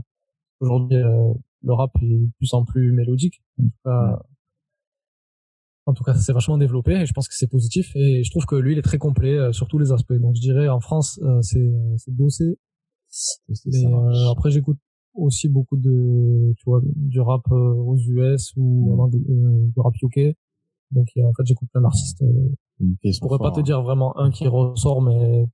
[0.60, 1.32] Aujourd'hui, euh,
[1.62, 3.40] le rap est de plus en plus mélodique.
[3.58, 4.22] En tout cas,
[5.86, 7.92] en tout cas, ça s'est vachement développé et je pense que c'est positif.
[7.94, 10.12] Et je trouve que lui, il est très complet euh, sur tous les aspects.
[10.12, 12.58] Donc, je dirais en France, c'est c'est dossé.
[13.66, 13.86] Mais
[14.30, 14.78] après, j'écoute
[15.20, 19.10] aussi beaucoup de, tu vois, du rap aux US ou
[19.74, 20.36] du rap UK.
[20.90, 22.22] Donc, en fait, j'écoute plein d'artistes
[23.04, 25.46] je pourrais pas te dire vraiment un qui ressort, mais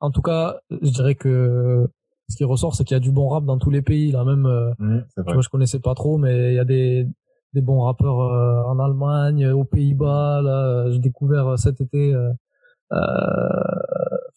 [0.00, 1.86] en tout cas, je dirais que
[2.28, 4.12] ce qui ressort, c'est qu'il y a du bon rap dans tous les pays.
[4.12, 4.72] Là, même, euh,
[5.18, 7.06] je connaissais pas trop, mais il y a des
[7.52, 10.40] des bons rappeurs euh, en Allemagne, aux Pays-Bas.
[10.42, 12.14] Là, j'ai découvert euh, cet été.
[12.14, 12.32] Euh,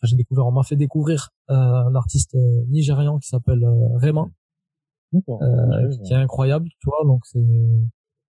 [0.03, 2.35] j'ai découvert, on m'a fait découvrir un artiste
[2.67, 3.65] nigérian qui s'appelle
[3.95, 4.31] Raymond,
[6.03, 7.05] qui est incroyable, tu vois.
[7.05, 7.39] Donc c'est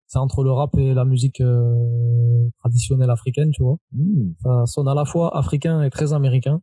[0.06, 3.78] c'est entre le rap et la musique euh, traditionnelle africaine, tu vois.
[3.92, 4.34] Mmh.
[4.42, 6.60] Ça sonne à la fois africain et très américain.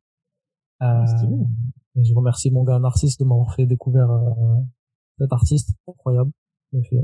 [0.82, 1.06] Euh,
[1.96, 4.56] je remercie mon gars Narcisse de m'avoir fait découvrir euh,
[5.20, 6.32] cet artiste incroyable,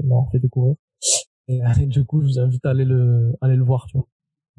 [0.03, 0.75] m'avoir fait découvrir.
[1.49, 4.07] Et, du coup, je vous invite à aller le aller le voir, tu vois.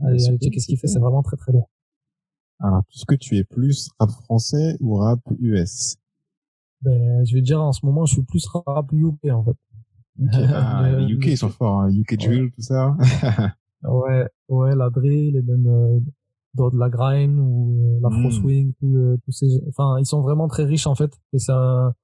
[0.04, 1.70] Allez, checker ce qu'il fait, c'est vraiment très très lourd.
[2.60, 5.96] Alors, est-ce que tu es plus rap français ou rap US
[6.82, 9.56] Ben, je vais dire en ce moment, je suis plus rap UK en fait.
[10.32, 11.90] Ah, les UK, ils sont forts, hein.
[11.90, 12.96] UK Drill, tout ça.
[13.84, 16.00] ouais, ouais, la drill, et même euh,
[16.54, 18.30] de la grind ou euh, la mm.
[18.32, 21.12] swing, euh, tous ces, enfin, ils sont vraiment très riches en fait.
[21.32, 21.94] Et c'est un,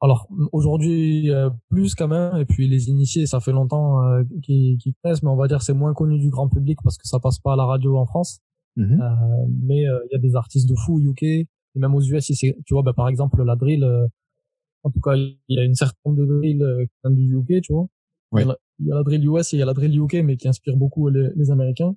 [0.00, 2.36] alors aujourd'hui euh, plus quand même.
[2.36, 5.72] Et puis les initiés, ça fait longtemps euh, qu'ils qu mais on va dire c'est
[5.72, 8.40] moins connu du grand public parce que ça passe pas à la radio en France.
[8.78, 9.48] Mm-hmm.
[9.64, 12.82] mais il y a des artistes de fou UK et même aux US, tu vois,
[12.82, 13.84] bah, par exemple la drill
[14.84, 17.62] en tout cas, il y a une certaine de drill euh, qui vient du UK,
[17.62, 17.86] tu vois.
[18.34, 20.48] Il, y a, la drill US et il y a la drill UK, mais qui
[20.48, 21.94] inspire beaucoup les, les Américains.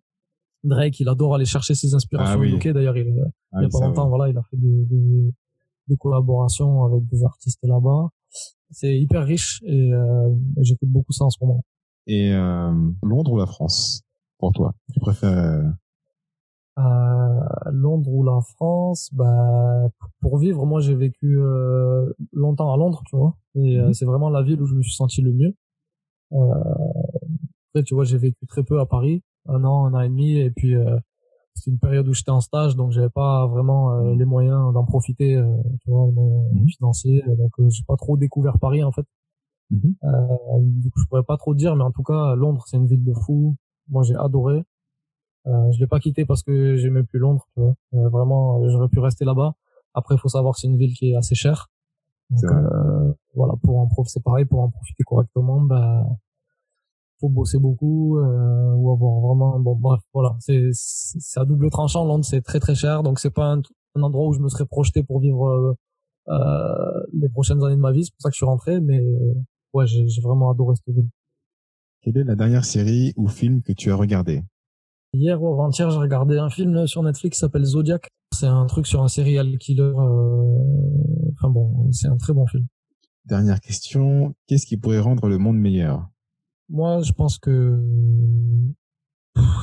[0.64, 2.70] Drake, il adore aller chercher ses inspirations ah UK.
[2.70, 3.08] D'ailleurs, il,
[3.54, 5.34] ah, il y a pas longtemps, voilà, il a fait des, des,
[5.88, 8.10] des collaborations avec des artistes là-bas.
[8.72, 11.64] C'est hyper riche et, euh, j'écoute beaucoup ça en ce moment.
[12.08, 12.74] Et euh,
[13.04, 14.02] Londres ou la France
[14.38, 15.72] pour toi Tu préfères euh, euh,
[16.78, 23.16] Londres ou la France, bah pour vivre, moi j'ai vécu euh, longtemps à Londres, tu
[23.16, 23.94] vois, et euh, mhm.
[23.94, 25.56] c'est vraiment la ville où je me suis senti le mieux.
[26.32, 30.38] après, tu vois, j'ai vécu très peu à Paris, un an, un an et demi,
[30.38, 30.76] et puis
[31.54, 35.42] c'est une période où j'étais en stage, donc j'avais pas vraiment les moyens d'en profiter,
[35.82, 36.68] tu vois, les moyens mhm.
[36.68, 39.06] financiers, donc j'ai pas trop découvert Paris en fait.
[39.72, 39.96] Mhm.
[40.96, 43.56] je pourrais pas trop dire, mais en tout cas, Londres, c'est une ville de fou.
[43.88, 44.64] Moi, j'ai adoré.
[45.48, 47.48] Euh, je l'ai pas quitté parce que j'aimais plus Londres.
[47.54, 47.76] Tu vois.
[47.94, 49.54] Euh, vraiment, j'aurais pu rester là-bas.
[49.94, 51.70] Après, il faut savoir que c'est une ville qui est assez chère.
[52.32, 56.06] Donc, euh, voilà, pour en profiter, c'est pareil, pour en profiter correctement, bah,
[57.20, 62.04] faut bosser beaucoup euh, ou avoir vraiment bon bref voilà c'est c'est à double tranchant
[62.04, 63.62] Londres c'est très très cher donc c'est pas un,
[64.02, 65.74] endroit où je me serais projeté pour vivre euh,
[66.28, 69.02] euh, les prochaines années de ma vie c'est pour ça que je suis rentré mais
[69.74, 71.10] ouais j'ai vraiment adoré cette ville
[72.02, 74.44] quelle est la dernière série ou film que tu as regardé?
[75.16, 78.86] Hier ou avant-hier j'ai regardé un film sur Netflix qui s'appelle Zodiac c'est un truc
[78.88, 82.66] sur un serial killer euh, enfin bon c'est un très bon film
[83.26, 86.08] dernière question qu'est-ce qui pourrait rendre le monde meilleur?
[86.70, 87.80] Moi, je pense que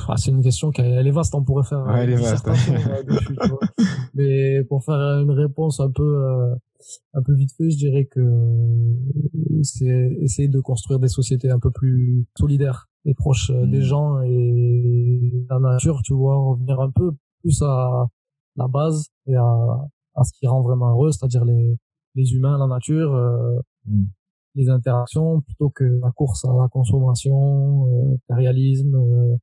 [0.07, 1.33] ah, c'est une question qui elle est vaste.
[1.35, 2.45] On pourrait faire ouais, elle est vaste.
[2.45, 3.59] dessus, tu vois.
[4.13, 6.55] Mais pour faire une réponse un peu euh,
[7.13, 8.21] un peu vite fait, je dirais que
[9.63, 13.81] c'est essayer de construire des sociétés un peu plus solidaires et proches euh, des mmh.
[13.81, 16.01] gens et la nature.
[16.03, 17.11] Tu vois, revenir un peu
[17.41, 18.07] plus à
[18.55, 19.43] la base et à,
[20.15, 21.77] à ce qui rend vraiment heureux, c'est-à-dire les
[22.15, 23.13] les humains, la nature.
[23.13, 24.03] Euh, mmh
[24.55, 29.37] les interactions plutôt que la course à la consommation, euh, l'impérialisme, euh,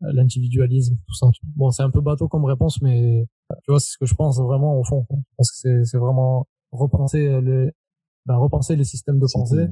[0.00, 1.28] l'individualisme, tout ça.
[1.54, 3.26] Bon, c'est un peu bateau comme réponse, mais
[3.62, 5.06] tu vois, c'est ce que je pense vraiment au fond.
[5.36, 7.70] Parce que c'est, c'est vraiment repenser les,
[8.26, 9.68] ben, repenser les systèmes de pensée.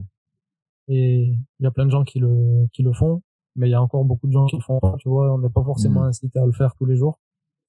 [0.89, 3.23] Et il y a plein de gens qui le, qui le font,
[3.57, 5.35] mais il y a encore beaucoup de gens qui le font pas, tu vois.
[5.35, 6.09] On n'est pas forcément mmh.
[6.09, 7.19] incité à le faire tous les jours.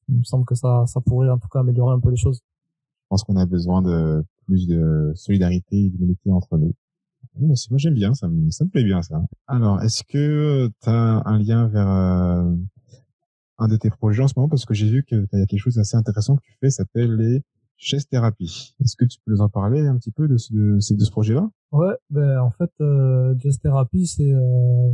[0.10, 2.42] Il me semble que ça, ça pourrait en tout cas améliorer un peu les choses.
[3.06, 6.74] Je pense qu'on a besoin de plus de solidarité et d'humanité entre nous.
[7.40, 9.22] Moi, j'aime bien, ça me, ça me plaît bien ça.
[9.48, 12.56] Alors, est-ce que tu as un lien vers euh,
[13.58, 14.48] un de tes projets en ce moment?
[14.48, 16.84] Parce que j'ai vu que y a quelque chose d'assez intéressant que tu fais, ça
[16.84, 17.44] s'appelle les
[17.78, 18.76] chest Therapy.
[18.82, 21.50] Est-ce que tu peux nous en parler un petit peu de ce, de, ce projet-là?
[21.72, 24.94] Ouais, ben en fait, euh, Chest Therapy, c'est euh,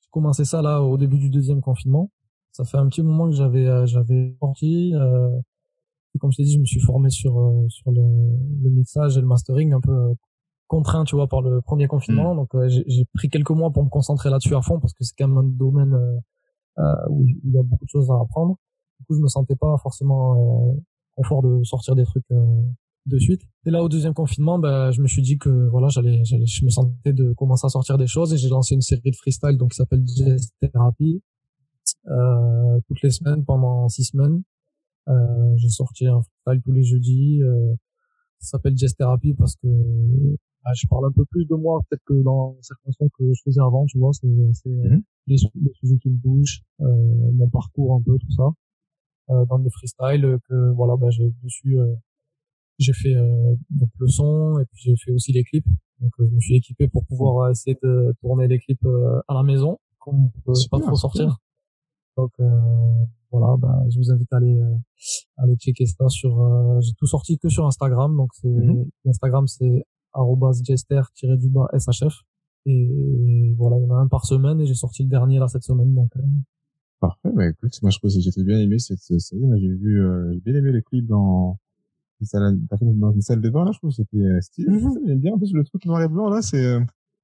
[0.00, 2.10] j'ai commencé ça là au début du deuxième confinement.
[2.52, 4.94] Ça fait un petit moment que j'avais euh, j'avais sorti.
[4.94, 5.30] Euh,
[6.18, 8.02] comme je t'ai dit, je me suis formé sur euh, sur le,
[8.62, 10.14] le, mixage et le mastering un peu
[10.66, 12.34] contraint, tu vois, par le premier confinement.
[12.34, 12.36] Mm.
[12.36, 15.14] Donc, euh, j'ai pris quelques mois pour me concentrer là-dessus à fond parce que c'est
[15.18, 16.18] quand même un domaine euh,
[16.78, 18.56] euh, où il y a beaucoup de choses à apprendre.
[18.98, 20.74] Du coup, je me sentais pas forcément
[21.16, 22.26] confort de sortir des trucs
[23.06, 23.42] de suite.
[23.64, 26.64] Et là, au deuxième confinement, ben, je me suis dit que voilà, j'allais, j'allais, je
[26.64, 29.56] me sentais de commencer à sortir des choses et j'ai lancé une série de freestyle
[29.56, 31.22] donc qui s'appelle Jazz Therapy.
[32.08, 34.42] Euh, toutes les semaines pendant six semaines.
[35.08, 37.42] Euh, j'ai sorti un freestyle tous les jeudis.
[37.42, 37.74] Euh,
[38.40, 39.68] ça s'appelle Jazz Therapy parce que
[40.64, 43.40] ah, je parle un peu plus de moi peut-être que dans certains sons que je
[43.44, 45.02] faisais avant, tu vois, c'est mhm.
[45.28, 46.86] les, les, sujets qui me bougent, euh,
[47.34, 48.50] mon parcours un peu tout ça.
[49.30, 51.94] Euh, dans le freestyle que voilà, bah j'ai dessus euh,
[52.78, 55.66] j'ai fait euh, donc le son et puis j'ai fait aussi les clips.
[56.00, 58.86] Donc je me suis équipé pour pouvoir essayer de tourner les clips
[59.28, 61.38] à la maison, comme on peut pas trop sortir.
[62.16, 62.30] Donc
[63.32, 64.60] voilà, bah, je vous invite à aller
[65.38, 66.80] aller checker ça sur.
[66.80, 68.90] j'ai tout sorti que sur Instagram, donc c'est mhm.
[69.06, 69.86] Instagram c'est
[70.62, 72.14] jester-shf.
[72.66, 75.46] Et voilà, il y en a un par semaine et j'ai sorti le dernier là
[75.46, 75.94] cette semaine.
[75.94, 76.20] Donc, euh.
[77.06, 79.20] Parfait, bah écoute, moi je trouve que j'ai bien aimé cette série.
[79.60, 81.56] J'ai vu, euh, j'ai bien aimé les clips dans
[82.20, 82.58] une salle,
[82.98, 84.72] dans une salle de bain là, je trouve que c'était euh, stylé.
[84.72, 85.06] Mm-hmm.
[85.06, 85.34] J'aime bien.
[85.34, 86.80] En plus, le truc noir et blanc là, c'est euh,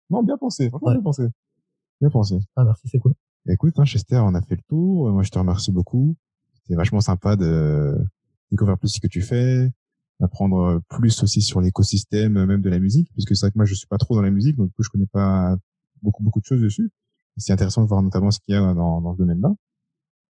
[0.08, 1.28] non bien pensé, franchement bien pensé,
[2.00, 2.38] bien pensé.
[2.54, 3.14] Ah merci, c'est cool.
[3.48, 5.10] Écoute, hein, Chester, on a fait le tour.
[5.10, 6.14] Moi, je te remercie beaucoup.
[6.54, 7.98] C'était vachement sympa de
[8.52, 9.68] découvrir plus ce que tu fais,
[10.20, 13.74] apprendre plus aussi sur l'écosystème même de la musique, puisque c'est vrai que moi je
[13.74, 15.56] suis pas trop dans la musique, donc du coup je connais pas
[16.02, 16.92] beaucoup beaucoup de choses dessus.
[17.36, 19.52] C'est intéressant de voir notamment ce qu'il y a dans, dans ce domaine-là.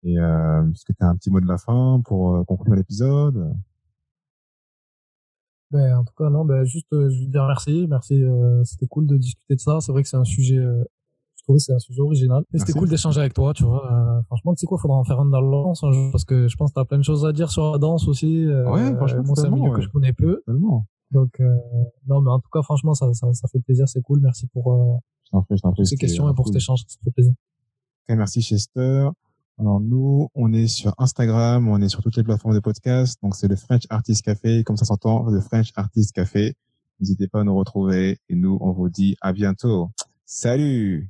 [0.03, 2.75] Et euh, est-ce que tu as un petit mot de la fin pour euh, conclure
[2.75, 3.53] l'épisode?
[5.71, 8.87] Ben, en tout cas non, ben juste euh, je veux dire merci, merci, euh, c'était
[8.87, 9.79] cool de discuter de ça.
[9.81, 10.57] C'est vrai que c'est un sujet
[11.47, 12.43] trouvais c'est un sujet original.
[12.53, 13.91] Et c'était cool d'échanger avec toi, tu vois.
[13.91, 16.25] Euh, franchement, tu sais quoi, faudra en faire un dans la danse un jour, parce
[16.25, 18.45] que je pense que t'as plein de choses à dire sur la danse aussi.
[18.45, 20.41] Euh, ouais, franchement, c'est un milieu que je connais peu.
[20.45, 20.85] Tellement.
[21.11, 21.55] Donc, euh,
[22.07, 24.19] non, mais en tout cas, franchement, ça, ça, ça fait plaisir, c'est cool.
[24.19, 25.01] Merci pour
[25.33, 25.39] euh,
[25.83, 27.33] ces questions et pour cet échange, ça fait plaisir.
[28.09, 29.09] Ok, merci Chester.
[29.59, 33.17] Alors nous, on est sur Instagram, on est sur toutes les plateformes de podcast.
[33.23, 36.53] Donc c'est le French Artist Café, comme ça s'entend, le French Artist Café.
[36.99, 39.89] N'hésitez pas à nous retrouver et nous, on vous dit à bientôt.
[40.25, 41.09] Salut